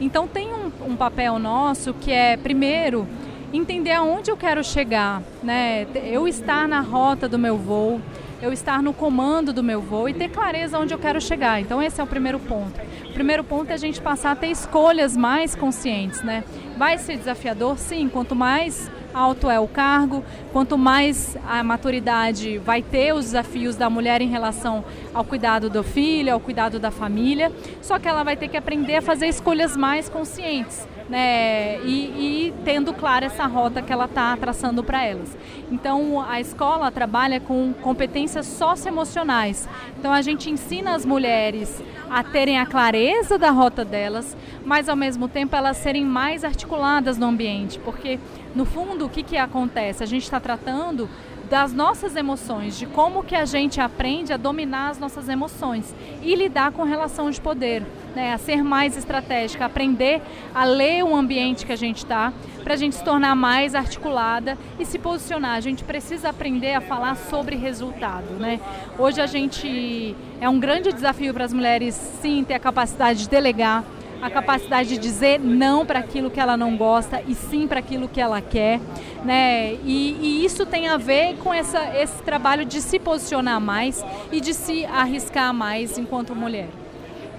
Então 0.00 0.26
tem 0.26 0.48
um, 0.48 0.92
um 0.92 0.96
papel 0.96 1.38
nosso 1.38 1.92
que 1.92 2.10
é, 2.10 2.38
primeiro, 2.38 3.06
entender 3.52 3.92
aonde 3.92 4.30
eu 4.30 4.36
quero 4.36 4.64
chegar, 4.64 5.22
né? 5.42 5.86
Eu 6.06 6.26
estar 6.26 6.66
na 6.66 6.80
rota 6.80 7.28
do 7.28 7.38
meu 7.38 7.58
voo, 7.58 8.00
eu 8.42 8.52
estar 8.52 8.82
no 8.82 8.92
comando 8.92 9.52
do 9.52 9.62
meu 9.62 9.80
voo 9.80 10.08
e 10.08 10.14
ter 10.14 10.28
clareza 10.28 10.78
onde 10.78 10.94
eu 10.94 10.98
quero 10.98 11.20
chegar. 11.20 11.60
Então 11.60 11.82
esse 11.82 12.00
é 12.00 12.04
o 12.04 12.06
primeiro 12.06 12.38
ponto. 12.38 12.80
O 13.08 13.12
primeiro 13.12 13.44
ponto 13.44 13.70
é 13.70 13.74
a 13.74 13.78
gente 13.78 14.00
passar 14.00 14.32
a 14.32 14.36
ter 14.36 14.48
escolhas 14.48 15.16
mais 15.16 15.54
conscientes, 15.54 16.22
né? 16.22 16.44
Vai 16.76 16.98
ser 16.98 17.16
desafiador, 17.16 17.78
sim. 17.78 18.08
Quanto 18.08 18.34
mais 18.34 18.90
alto 19.12 19.50
é 19.50 19.58
o 19.58 19.68
cargo, 19.68 20.24
quanto 20.52 20.76
mais 20.78 21.36
a 21.46 21.62
maturidade 21.62 22.58
vai 22.58 22.82
ter 22.82 23.12
os 23.14 23.26
desafios 23.26 23.76
da 23.76 23.90
mulher 23.90 24.20
em 24.20 24.28
relação 24.28 24.84
ao 25.12 25.24
cuidado 25.24 25.68
do 25.68 25.82
filho, 25.82 26.32
ao 26.32 26.40
cuidado 26.40 26.78
da 26.78 26.90
família, 26.90 27.52
só 27.80 27.98
que 27.98 28.08
ela 28.08 28.22
vai 28.22 28.36
ter 28.36 28.48
que 28.48 28.56
aprender 28.56 28.96
a 28.96 29.02
fazer 29.02 29.26
escolhas 29.26 29.76
mais 29.76 30.08
conscientes 30.08 30.86
né, 31.10 31.80
e, 31.84 32.46
e 32.48 32.54
tendo 32.64 32.94
clara 32.94 33.26
essa 33.26 33.44
rota 33.44 33.82
que 33.82 33.92
ela 33.92 34.04
está 34.04 34.36
traçando 34.36 34.82
para 34.84 35.04
elas. 35.04 35.36
Então, 35.70 36.24
a 36.26 36.40
escola 36.40 36.90
trabalha 36.90 37.40
com 37.40 37.72
competências 37.82 38.46
socioemocionais. 38.46 39.68
Então, 39.98 40.12
a 40.12 40.22
gente 40.22 40.48
ensina 40.48 40.94
as 40.94 41.04
mulheres 41.04 41.82
a 42.08 42.22
terem 42.22 42.58
a 42.58 42.66
clareza 42.66 43.36
da 43.36 43.50
rota 43.50 43.84
delas, 43.84 44.36
mas 44.64 44.88
ao 44.88 44.96
mesmo 44.96 45.28
tempo 45.28 45.54
elas 45.56 45.76
serem 45.78 46.04
mais 46.04 46.44
articuladas 46.44 47.18
no 47.18 47.26
ambiente, 47.26 47.78
porque 47.80 48.18
no 48.54 48.64
fundo 48.64 49.06
o 49.06 49.08
que, 49.08 49.22
que 49.22 49.36
acontece? 49.36 50.02
A 50.02 50.06
gente 50.06 50.24
está 50.24 50.40
tratando 50.40 51.08
das 51.50 51.72
nossas 51.72 52.14
emoções, 52.14 52.78
de 52.78 52.86
como 52.86 53.24
que 53.24 53.34
a 53.34 53.44
gente 53.44 53.80
aprende 53.80 54.32
a 54.32 54.36
dominar 54.36 54.90
as 54.90 55.00
nossas 55.00 55.28
emoções 55.28 55.92
e 56.22 56.36
lidar 56.36 56.70
com 56.70 56.84
relação 56.84 57.28
de 57.28 57.40
poder, 57.40 57.82
né, 58.14 58.32
a 58.32 58.38
ser 58.38 58.62
mais 58.62 58.96
estratégica, 58.96 59.64
aprender 59.64 60.22
a 60.54 60.64
ler 60.64 61.02
o 61.02 61.14
ambiente 61.14 61.66
que 61.66 61.72
a 61.72 61.76
gente 61.76 61.98
está, 61.98 62.32
para 62.62 62.74
a 62.74 62.76
gente 62.76 62.94
se 62.94 63.02
tornar 63.02 63.34
mais 63.34 63.74
articulada 63.74 64.56
e 64.78 64.86
se 64.86 64.96
posicionar. 64.96 65.56
A 65.56 65.60
gente 65.60 65.82
precisa 65.82 66.28
aprender 66.28 66.74
a 66.74 66.80
falar 66.80 67.16
sobre 67.16 67.56
resultado, 67.56 68.34
né? 68.34 68.60
Hoje 68.96 69.20
a 69.20 69.26
gente 69.26 70.14
é 70.40 70.48
um 70.48 70.60
grande 70.60 70.92
desafio 70.92 71.34
para 71.34 71.44
as 71.44 71.52
mulheres, 71.52 71.96
sim, 72.22 72.44
ter 72.44 72.54
a 72.54 72.60
capacidade 72.60 73.24
de 73.24 73.28
delegar 73.28 73.82
a 74.20 74.30
capacidade 74.30 74.90
de 74.90 74.98
dizer 74.98 75.40
não 75.40 75.86
para 75.86 76.00
aquilo 76.00 76.30
que 76.30 76.38
ela 76.38 76.56
não 76.56 76.76
gosta 76.76 77.22
e 77.26 77.34
sim 77.34 77.66
para 77.66 77.80
aquilo 77.80 78.08
que 78.08 78.20
ela 78.20 78.40
quer, 78.40 78.80
né? 79.24 79.74
E, 79.84 80.16
e, 80.20 80.44
isso 80.44 80.66
tem 80.66 80.88
a 80.88 80.96
ver 80.96 81.36
com 81.38 81.52
essa, 81.52 81.96
esse 81.96 82.22
trabalho 82.22 82.64
de 82.64 82.80
se 82.80 82.98
posicionar 82.98 83.60
mais 83.60 84.04
e 84.30 84.40
de 84.40 84.52
se 84.52 84.84
arriscar 84.86 85.54
mais 85.54 85.96
enquanto 85.96 86.34
mulher. 86.34 86.68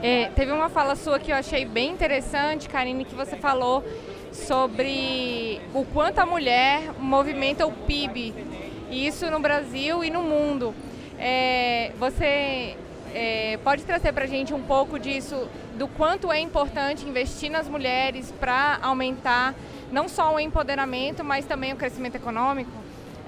É, 0.01 0.31
teve 0.35 0.51
uma 0.51 0.69
fala 0.69 0.95
sua 0.95 1.19
que 1.19 1.31
eu 1.31 1.35
achei 1.35 1.63
bem 1.63 1.91
interessante, 1.91 2.67
Karine, 2.67 3.05
que 3.05 3.13
você 3.13 3.35
falou 3.35 3.83
sobre 4.31 5.61
o 5.73 5.85
quanto 5.85 6.19
a 6.19 6.25
mulher 6.25 6.81
movimenta 6.99 7.67
o 7.67 7.71
PIB, 7.71 8.33
isso 8.89 9.29
no 9.29 9.39
Brasil 9.39 10.03
e 10.03 10.09
no 10.09 10.23
mundo. 10.23 10.73
É, 11.19 11.91
você 11.99 12.75
é, 13.13 13.59
pode 13.63 13.83
trazer 13.83 14.13
para 14.13 14.23
a 14.23 14.27
gente 14.27 14.53
um 14.53 14.61
pouco 14.61 14.99
disso, 14.99 15.47
do 15.77 15.87
quanto 15.87 16.31
é 16.31 16.39
importante 16.39 17.07
investir 17.07 17.49
nas 17.49 17.67
mulheres 17.67 18.33
para 18.39 18.79
aumentar 18.81 19.53
não 19.91 20.07
só 20.07 20.33
o 20.33 20.39
empoderamento, 20.39 21.23
mas 21.23 21.45
também 21.45 21.73
o 21.73 21.75
crescimento 21.75 22.15
econômico? 22.15 22.71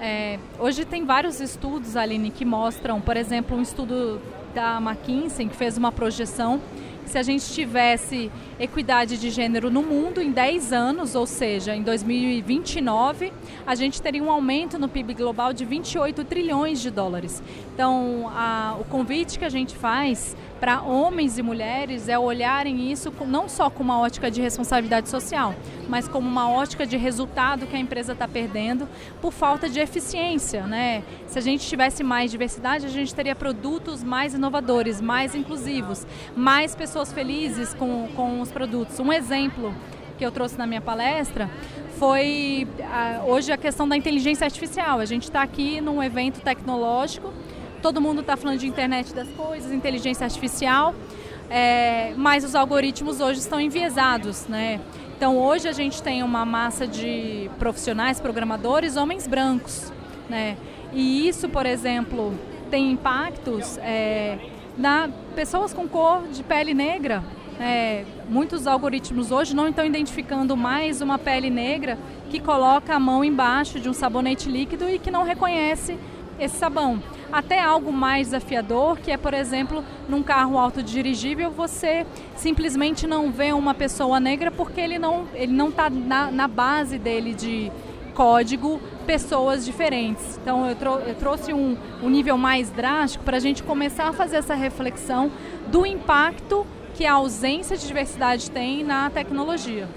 É, 0.00 0.38
hoje 0.58 0.84
tem 0.84 1.04
vários 1.04 1.40
estudos, 1.40 1.96
Aline, 1.96 2.30
que 2.30 2.44
mostram, 2.44 3.00
por 3.00 3.16
exemplo, 3.16 3.56
um 3.56 3.62
estudo 3.62 4.20
da 4.54 4.78
McKinsey 4.78 5.48
que 5.48 5.56
fez 5.56 5.76
uma 5.76 5.92
projeção 5.92 6.60
se 7.06 7.18
a 7.18 7.22
gente 7.22 7.52
tivesse 7.52 8.30
equidade 8.58 9.18
de 9.18 9.30
gênero 9.30 9.70
no 9.70 9.82
mundo 9.82 10.20
em 10.20 10.30
10 10.30 10.72
anos, 10.72 11.14
ou 11.14 11.26
seja, 11.26 11.74
em 11.74 11.82
2029, 11.82 13.32
a 13.66 13.74
gente 13.74 14.00
teria 14.00 14.22
um 14.22 14.30
aumento 14.30 14.78
no 14.78 14.88
PIB 14.88 15.14
global 15.14 15.52
de 15.52 15.64
28 15.64 16.24
trilhões 16.24 16.80
de 16.80 16.90
dólares. 16.90 17.42
Então, 17.74 18.30
a, 18.34 18.76
o 18.80 18.84
convite 18.84 19.38
que 19.38 19.44
a 19.44 19.48
gente 19.48 19.74
faz 19.74 20.36
para 20.64 20.80
homens 20.80 21.36
e 21.36 21.42
mulheres 21.42 22.08
é 22.08 22.18
olharem 22.18 22.90
isso 22.90 23.12
não 23.26 23.50
só 23.50 23.68
com 23.68 23.82
uma 23.82 24.00
ótica 24.00 24.30
de 24.30 24.40
responsabilidade 24.40 25.10
social, 25.10 25.54
mas 25.90 26.08
como 26.08 26.26
uma 26.26 26.48
ótica 26.48 26.86
de 26.86 26.96
resultado 26.96 27.66
que 27.66 27.76
a 27.76 27.78
empresa 27.78 28.14
está 28.14 28.26
perdendo 28.26 28.88
por 29.20 29.30
falta 29.30 29.68
de 29.68 29.78
eficiência. 29.78 30.62
Né? 30.62 31.02
Se 31.26 31.38
a 31.38 31.42
gente 31.42 31.68
tivesse 31.68 32.02
mais 32.02 32.30
diversidade, 32.30 32.86
a 32.86 32.88
gente 32.88 33.14
teria 33.14 33.34
produtos 33.34 34.02
mais 34.02 34.32
inovadores, 34.32 35.02
mais 35.02 35.34
inclusivos, 35.34 36.06
mais 36.34 36.74
pessoas 36.74 37.12
felizes 37.12 37.74
com, 37.74 38.08
com 38.16 38.40
os 38.40 38.50
produtos. 38.50 38.98
Um 38.98 39.12
exemplo 39.12 39.74
que 40.16 40.24
eu 40.24 40.32
trouxe 40.32 40.56
na 40.56 40.66
minha 40.66 40.80
palestra 40.80 41.50
foi 41.98 42.66
a, 42.90 43.22
hoje 43.26 43.52
a 43.52 43.58
questão 43.58 43.86
da 43.86 43.98
inteligência 43.98 44.46
artificial. 44.46 44.98
A 44.98 45.04
gente 45.04 45.24
está 45.24 45.42
aqui 45.42 45.82
num 45.82 46.02
evento 46.02 46.40
tecnológico 46.40 47.34
todo 47.84 48.00
mundo 48.00 48.22
está 48.22 48.34
falando 48.34 48.58
de 48.58 48.66
internet 48.66 49.14
das 49.14 49.28
coisas, 49.28 49.70
inteligência 49.70 50.24
artificial, 50.24 50.94
é, 51.50 52.14
mas 52.16 52.42
os 52.42 52.54
algoritmos 52.54 53.20
hoje 53.20 53.40
estão 53.40 53.60
enviesados, 53.60 54.46
né? 54.46 54.80
Então 55.14 55.36
hoje 55.36 55.68
a 55.68 55.72
gente 55.72 56.02
tem 56.02 56.22
uma 56.22 56.46
massa 56.46 56.86
de 56.86 57.50
profissionais, 57.58 58.18
programadores, 58.18 58.96
homens 58.96 59.26
brancos, 59.26 59.92
né? 60.30 60.56
E 60.94 61.28
isso, 61.28 61.46
por 61.46 61.66
exemplo, 61.66 62.32
tem 62.70 62.90
impactos 62.90 63.76
é, 63.82 64.38
na 64.78 65.10
pessoas 65.36 65.74
com 65.74 65.86
cor 65.86 66.26
de 66.28 66.42
pele 66.42 66.72
negra. 66.72 67.22
É, 67.60 68.06
muitos 68.30 68.66
algoritmos 68.66 69.30
hoje 69.30 69.54
não 69.54 69.68
estão 69.68 69.84
identificando 69.84 70.56
mais 70.56 71.02
uma 71.02 71.18
pele 71.18 71.50
negra 71.50 71.98
que 72.30 72.40
coloca 72.40 72.94
a 72.94 72.98
mão 72.98 73.22
embaixo 73.22 73.78
de 73.78 73.90
um 73.90 73.92
sabonete 73.92 74.48
líquido 74.48 74.88
e 74.88 74.98
que 74.98 75.10
não 75.10 75.22
reconhece 75.22 75.98
esse 76.40 76.56
sabão 76.56 77.00
até 77.34 77.60
algo 77.60 77.92
mais 77.92 78.28
desafiador, 78.28 78.96
que 78.98 79.10
é, 79.10 79.16
por 79.16 79.34
exemplo, 79.34 79.84
num 80.08 80.22
carro 80.22 80.56
autodirigível, 80.56 81.50
você 81.50 82.06
simplesmente 82.36 83.08
não 83.08 83.32
vê 83.32 83.52
uma 83.52 83.74
pessoa 83.74 84.20
negra 84.20 84.52
porque 84.52 84.80
ele 84.80 85.00
não 85.00 85.26
ele 85.34 85.52
não 85.52 85.68
está 85.68 85.90
na, 85.90 86.30
na 86.30 86.46
base 86.46 86.96
dele 86.96 87.34
de 87.34 87.72
código 88.14 88.80
pessoas 89.04 89.64
diferentes. 89.64 90.38
Então 90.40 90.64
eu, 90.68 90.76
trou 90.76 91.00
eu 91.00 91.16
trouxe 91.16 91.52
um, 91.52 91.76
um 92.00 92.08
nível 92.08 92.38
mais 92.38 92.70
drástico 92.70 93.24
para 93.24 93.36
a 93.36 93.40
gente 93.40 93.64
começar 93.64 94.08
a 94.08 94.12
fazer 94.12 94.36
essa 94.36 94.54
reflexão 94.54 95.28
do 95.66 95.84
impacto 95.84 96.64
que 96.94 97.04
a 97.04 97.14
ausência 97.14 97.76
de 97.76 97.84
diversidade 97.84 98.48
tem 98.48 98.84
na 98.84 99.10
tecnologia. 99.10 99.88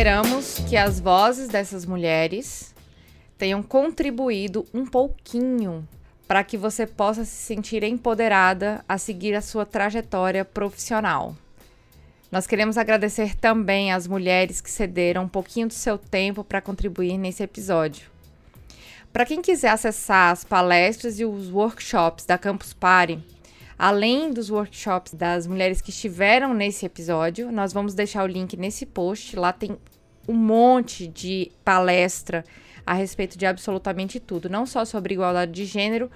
Esperamos 0.00 0.58
que 0.66 0.78
as 0.78 0.98
vozes 0.98 1.46
dessas 1.48 1.84
mulheres 1.84 2.74
tenham 3.36 3.62
contribuído 3.62 4.66
um 4.72 4.86
pouquinho 4.86 5.86
para 6.26 6.42
que 6.42 6.56
você 6.56 6.86
possa 6.86 7.22
se 7.22 7.36
sentir 7.36 7.82
empoderada 7.82 8.82
a 8.88 8.96
seguir 8.96 9.34
a 9.34 9.42
sua 9.42 9.66
trajetória 9.66 10.42
profissional. 10.42 11.36
Nós 12.32 12.46
queremos 12.46 12.78
agradecer 12.78 13.34
também 13.34 13.92
às 13.92 14.06
mulheres 14.06 14.62
que 14.62 14.70
cederam 14.70 15.24
um 15.24 15.28
pouquinho 15.28 15.68
do 15.68 15.74
seu 15.74 15.98
tempo 15.98 16.42
para 16.42 16.62
contribuir 16.62 17.18
nesse 17.18 17.42
episódio. 17.42 18.10
Para 19.12 19.26
quem 19.26 19.42
quiser 19.42 19.68
acessar 19.68 20.32
as 20.32 20.44
palestras 20.44 21.20
e 21.20 21.26
os 21.26 21.50
workshops 21.52 22.24
da 22.24 22.38
Campus 22.38 22.72
Party, 22.72 23.22
além 23.78 24.32
dos 24.32 24.48
workshops 24.48 25.12
das 25.12 25.46
mulheres 25.46 25.82
que 25.82 25.90
estiveram 25.90 26.54
nesse 26.54 26.86
episódio, 26.86 27.52
nós 27.52 27.74
vamos 27.74 27.92
deixar 27.92 28.24
o 28.24 28.26
link 28.26 28.56
nesse 28.56 28.86
post. 28.86 29.36
Lá 29.36 29.52
tem 29.52 29.76
um 30.30 30.36
monte 30.36 31.06
de 31.06 31.50
palestra 31.64 32.44
a 32.86 32.94
respeito 32.94 33.36
de 33.36 33.46
absolutamente 33.46 34.18
tudo, 34.20 34.48
não 34.48 34.64
só 34.64 34.84
sobre 34.84 35.14
igualdade 35.14 35.52
de 35.52 35.64
gênero, 35.64 36.10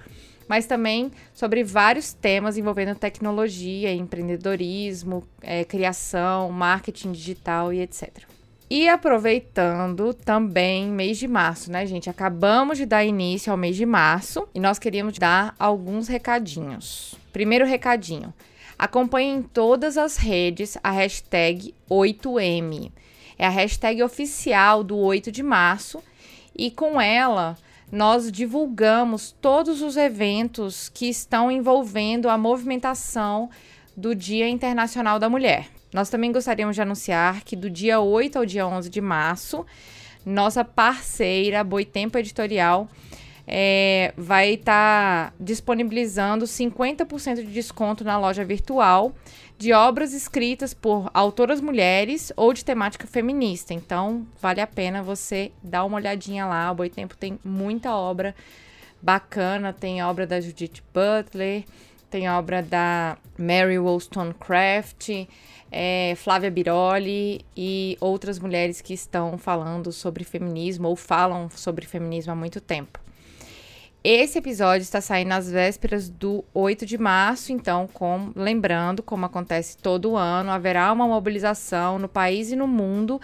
mas 0.47 0.65
também 0.65 1.11
sobre 1.33 1.63
vários 1.63 2.13
temas 2.13 2.57
envolvendo 2.57 2.95
tecnologia, 2.95 3.93
empreendedorismo, 3.93 5.23
é, 5.41 5.63
criação, 5.63 6.51
marketing 6.51 7.11
digital 7.11 7.73
e 7.73 7.81
etc. 7.81 8.25
E 8.69 8.89
aproveitando 8.89 10.13
também 10.13 10.87
mês 10.87 11.17
de 11.17 11.27
março, 11.27 11.71
né, 11.71 11.85
gente? 11.85 12.09
Acabamos 12.09 12.77
de 12.77 12.85
dar 12.85 13.05
início 13.05 13.51
ao 13.51 13.57
mês 13.57 13.75
de 13.75 13.85
março 13.85 14.47
e 14.55 14.59
nós 14.59 14.79
queríamos 14.79 15.17
dar 15.19 15.55
alguns 15.59 16.07
recadinhos. 16.07 17.15
Primeiro 17.31 17.65
recadinho: 17.65 18.33
acompanhe 18.77 19.31
em 19.31 19.41
todas 19.43 19.97
as 19.97 20.17
redes 20.17 20.77
a 20.83 20.89
hashtag 20.89 21.75
8M. 21.89 22.91
É 23.37 23.45
a 23.45 23.49
hashtag 23.49 24.01
oficial 24.01 24.83
do 24.83 24.97
8 24.97 25.31
de 25.31 25.43
março 25.43 26.01
e 26.55 26.71
com 26.71 26.99
ela 26.99 27.57
nós 27.91 28.31
divulgamos 28.31 29.35
todos 29.39 29.81
os 29.81 29.95
eventos 29.95 30.89
que 30.89 31.07
estão 31.07 31.51
envolvendo 31.51 32.29
a 32.29 32.37
movimentação 32.37 33.49
do 33.95 34.15
Dia 34.15 34.49
Internacional 34.49 35.19
da 35.19 35.29
Mulher. 35.29 35.67
Nós 35.93 36.09
também 36.09 36.31
gostaríamos 36.31 36.75
de 36.75 36.81
anunciar 36.81 37.43
que 37.43 37.55
do 37.55 37.69
dia 37.69 37.99
8 37.99 38.37
ao 38.37 38.45
dia 38.45 38.67
11 38.67 38.89
de 38.89 38.99
março, 38.99 39.65
nossa 40.25 40.65
parceira 40.65 41.63
Boitempo 41.63 42.17
Editorial 42.17 42.89
é, 43.47 44.13
vai 44.17 44.53
estar 44.53 45.31
tá 45.31 45.33
disponibilizando 45.39 46.45
50% 46.45 47.35
de 47.35 47.43
desconto 47.43 48.03
na 48.03 48.17
loja 48.17 48.43
virtual 48.43 49.13
de 49.57 49.71
obras 49.71 50.13
escritas 50.13 50.73
por 50.73 51.09
autoras 51.13 51.61
mulheres 51.61 52.31
ou 52.35 52.53
de 52.53 52.65
temática 52.65 53.07
feminista. 53.07 53.73
Então, 53.73 54.25
vale 54.41 54.59
a 54.59 54.67
pena 54.67 55.01
você 55.01 55.51
dar 55.63 55.85
uma 55.85 55.97
olhadinha 55.97 56.45
lá. 56.45 56.71
O 56.71 56.75
Boitempo 56.75 57.15
tem 57.15 57.39
muita 57.43 57.95
obra 57.95 58.35
bacana, 59.01 59.71
tem 59.71 60.03
obra 60.03 60.27
da 60.27 60.41
Judith 60.41 60.83
Butler, 60.93 61.63
tem 62.09 62.29
obra 62.29 62.61
da 62.61 63.17
Mary 63.37 63.79
Wollstonecraft, 63.79 65.27
é, 65.71 66.13
Flávia 66.17 66.51
Biroli 66.51 67.45
e 67.55 67.97
outras 68.01 68.39
mulheres 68.39 68.81
que 68.81 68.93
estão 68.93 69.37
falando 69.37 69.91
sobre 69.91 70.23
feminismo 70.23 70.87
ou 70.87 70.95
falam 70.95 71.49
sobre 71.49 71.85
feminismo 71.85 72.33
há 72.33 72.35
muito 72.35 72.59
tempo. 72.59 73.04
Esse 74.07 74.37
episódio 74.37 74.83
está 74.83 75.01
saindo 75.01 75.29
nas 75.29 75.49
vésperas 75.49 76.07
do 76.07 76.45
8 76.53 76.85
de 76.85 76.95
março, 76.95 77.51
então, 77.51 77.89
com, 77.91 78.31
lembrando, 78.35 79.01
como 79.01 79.25
acontece 79.25 79.75
todo 79.79 80.15
ano, 80.15 80.51
haverá 80.51 80.93
uma 80.93 81.07
mobilização 81.07 81.97
no 81.97 82.07
país 82.07 82.51
e 82.51 82.55
no 82.55 82.67
mundo 82.67 83.19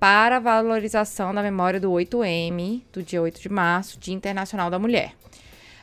para 0.00 0.38
a 0.38 0.40
valorização 0.40 1.34
da 1.34 1.42
memória 1.42 1.78
do 1.78 1.90
8M, 1.90 2.80
do 2.90 3.02
dia 3.02 3.20
8 3.20 3.42
de 3.42 3.50
março, 3.50 4.00
Dia 4.00 4.14
Internacional 4.14 4.70
da 4.70 4.78
Mulher. 4.78 5.12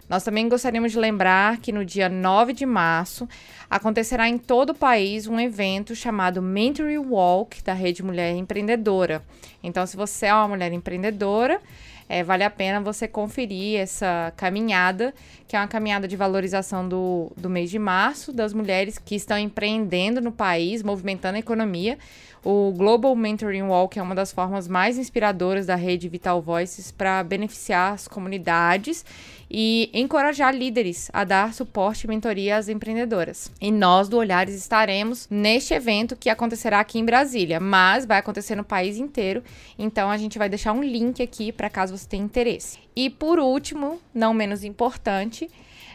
Nós 0.10 0.24
também 0.24 0.50
gostaríamos 0.50 0.94
de 0.94 0.98
lembrar 0.98 1.58
que 1.58 1.72
no 1.72 1.86
dia 1.86 2.10
9 2.10 2.52
de 2.52 2.66
março 2.66 3.30
acontecerá 3.70 4.28
em 4.28 4.40
todo 4.40 4.72
o 4.72 4.76
país 4.76 5.28
um 5.28 5.40
evento 5.40 5.96
chamado 5.96 6.42
Mentoring 6.42 6.98
Walk 6.98 7.64
da 7.64 7.74
Rede 7.74 8.02
Mulher 8.02 8.36
Empreendedora. 8.36 9.24
Então, 9.62 9.86
se 9.86 9.96
você 9.96 10.26
é 10.26 10.34
uma 10.34 10.48
mulher 10.48 10.74
empreendedora, 10.74 11.62
é, 12.10 12.24
vale 12.24 12.44
a 12.44 12.50
pena 12.50 12.82
você 12.82 13.08
conferir 13.08 13.80
essa 13.80 14.34
caminhada, 14.36 15.14
que 15.48 15.56
é 15.56 15.60
uma 15.60 15.68
caminhada 15.68 16.08
de 16.08 16.18
valorização 16.18 16.90
do, 16.90 17.32
do 17.38 17.48
mês 17.48 17.70
de 17.70 17.78
março, 17.78 18.34
das 18.34 18.52
mulheres 18.52 18.98
que 18.98 19.14
estão 19.14 19.38
empreendendo 19.38 20.20
no 20.20 20.32
país, 20.32 20.82
movimentando 20.82 21.36
a 21.36 21.40
economia. 21.40 22.00
O 22.44 22.72
Global 22.72 23.14
Mentoring 23.18 23.64
Walk 23.64 24.00
é 24.00 24.02
uma 24.02 24.16
das 24.16 24.32
formas 24.32 24.66
mais 24.66 24.98
inspiradoras 24.98 25.66
da 25.66 25.76
rede 25.76 26.08
Vital 26.08 26.42
Voices 26.42 26.90
para 26.90 27.22
beneficiar 27.22 27.94
as 27.94 28.08
comunidades 28.08 29.04
e 29.52 29.90
encorajar 29.94 30.56
líderes 30.56 31.10
a 31.12 31.26
dar 31.26 31.54
suporte 31.54 32.06
e 32.06 32.08
mentoria 32.08 32.56
às 32.56 32.70
empreendedoras. 32.70 33.52
E 33.60 33.70
nós 33.72 34.08
do 34.08 34.16
Olhares 34.16 34.56
estaremos 34.56 35.28
neste 35.30 35.74
evento 35.74 36.16
que 36.16 36.30
acontecerá 36.30 36.80
aqui 36.80 36.98
em 36.98 37.04
Brasília, 37.04 37.60
mas 37.60 38.06
vai 38.06 38.20
acontecer 38.20 38.56
no 38.56 38.64
país 38.64 38.98
inteiro. 38.98 39.44
Então 39.78 40.10
a 40.10 40.18
gente 40.18 40.38
vai 40.38 40.48
deixar 40.48 40.72
um 40.72 40.82
link 40.82 41.22
aqui 41.22 41.52
para 41.52 41.70
caso 41.70 41.98
você 41.98 42.08
tenha 42.08 42.24
interesse. 42.24 42.80
E 42.96 43.10
por 43.10 43.38
último, 43.38 44.00
não 44.14 44.34
menos 44.34 44.64
importante, 44.64 45.50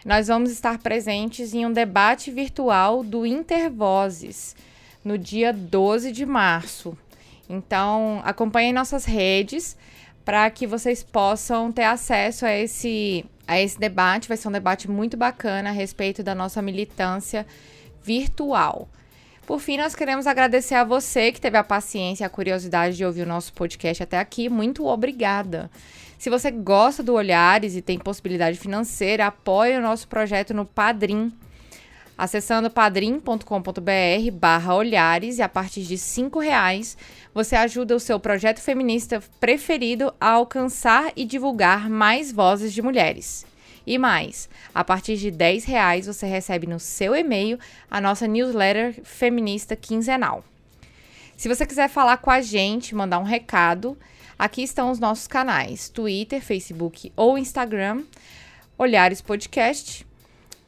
nós 0.05 0.29
vamos 0.29 0.51
estar 0.51 0.77
presentes 0.77 1.55
em 1.55 1.65
um 1.65 1.73
debate 1.73 2.31
virtual 2.31 3.03
do 3.03 3.25
Intervozes 3.25 4.55
no 5.05 5.19
dia 5.19 5.53
12 5.53 6.11
de 6.11 6.25
março. 6.25 6.97
Então, 7.49 8.23
acompanhem 8.25 8.73
nossas 8.73 9.05
redes 9.05 9.77
para 10.25 10.51
que 10.51 10.67
vocês 10.67 11.03
possam 11.03 11.71
ter 11.71 11.85
acesso 11.85 12.47
a 12.47 12.53
esse 12.53 13.25
a 13.47 13.61
esse 13.61 13.79
debate. 13.79 14.29
Vai 14.29 14.37
ser 14.37 14.49
um 14.49 14.53
debate 14.53 14.91
muito 14.91 15.17
bacana 15.17 15.69
a 15.69 15.73
respeito 15.73 16.23
da 16.23 16.35
nossa 16.35 16.63
militância 16.63 17.47
virtual. 18.03 18.89
Por 19.47 19.61
fim, 19.61 19.77
nós 19.77 19.95
queremos 19.95 20.27
agradecer 20.27 20.75
a 20.75 20.85
você 20.85 21.31
que 21.31 21.41
teve 21.41 21.59
a 21.59 21.65
paciência 21.65 22.25
e 22.25 22.27
a 22.27 22.31
curiosidade 22.31 22.97
de 22.97 23.05
ouvir 23.05 23.23
o 23.23 23.27
nosso 23.27 23.53
podcast 23.53 24.03
até 24.03 24.19
aqui. 24.19 24.49
Muito 24.49 24.87
obrigada. 24.87 25.71
Se 26.19 26.31
você 26.31 26.51
gosta 26.51 27.03
do 27.03 27.13
Olhares 27.13 27.77
e 27.77 27.83
tem 27.83 27.99
possibilidade 27.99 28.59
financeira, 28.59 29.27
apoie 29.27 29.77
o 29.77 29.83
nosso 29.83 30.09
projeto 30.09 30.55
no 30.55 30.65
Padrim. 30.65 31.31
Acessando 32.17 32.71
padrim.com.br 32.71 34.31
barra 34.33 34.75
olhares 34.75 35.39
e 35.39 35.43
a 35.43 35.49
partir 35.49 35.83
de 35.83 35.99
cinco 35.99 36.39
reais 36.39 36.97
você 37.35 37.57
ajuda 37.57 37.97
o 37.97 38.01
seu 38.01 38.21
projeto 38.21 38.61
feminista 38.61 39.21
preferido 39.41 40.15
a 40.21 40.31
alcançar 40.31 41.13
e 41.17 41.25
divulgar 41.25 41.91
mais 41.91 42.31
vozes 42.31 42.73
de 42.73 42.81
mulheres. 42.81 43.45
E 43.85 43.99
mais, 43.99 44.49
a 44.73 44.85
partir 44.85 45.17
de 45.17 45.31
10 45.31 45.65
reais 45.65 46.07
você 46.07 46.25
recebe 46.25 46.67
no 46.67 46.79
seu 46.79 47.17
e-mail 47.17 47.59
a 47.91 48.01
nossa 48.01 48.29
newsletter 48.29 48.95
feminista 49.03 49.75
quinzenal. 49.75 50.45
Se 51.37 51.49
você 51.49 51.67
quiser 51.67 51.89
falar 51.89 52.19
com 52.19 52.31
a 52.31 52.41
gente, 52.41 52.95
mandar 52.95 53.19
um 53.19 53.25
recado, 53.25 53.99
aqui 54.39 54.63
estão 54.63 54.91
os 54.91 55.01
nossos 55.01 55.27
canais: 55.27 55.89
Twitter, 55.89 56.41
Facebook 56.41 57.13
ou 57.17 57.37
Instagram, 57.37 58.05
Olhares 58.79 59.21
Podcast 59.21 60.07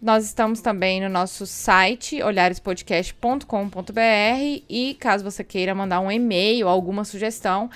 nós 0.01 0.25
estamos 0.25 0.61
também 0.61 1.01
no 1.01 1.09
nosso 1.09 1.45
site, 1.47 2.23
olharespodcast.com.br 2.23 4.63
e 4.69 4.95
caso 5.01 5.25
você 5.25 5.43
queira 5.43 5.75
mandar 5.75 5.99
um 6.01 6.13
e-mail, 6.13 6.69
alguma 6.69 7.05
sugestão, 7.05 7.71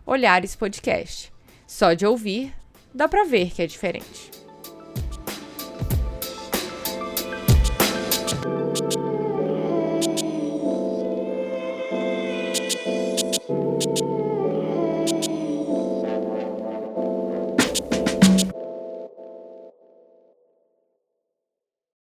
Olhares 0.04 0.56
Podcast. 0.56 1.32
Só 1.68 1.94
de 1.94 2.08
ouvir, 2.08 2.52
dá 2.92 3.08
para 3.08 3.24
ver 3.24 3.52
que 3.52 3.62
é 3.62 3.68
diferente. 3.68 4.41
you 8.74 9.02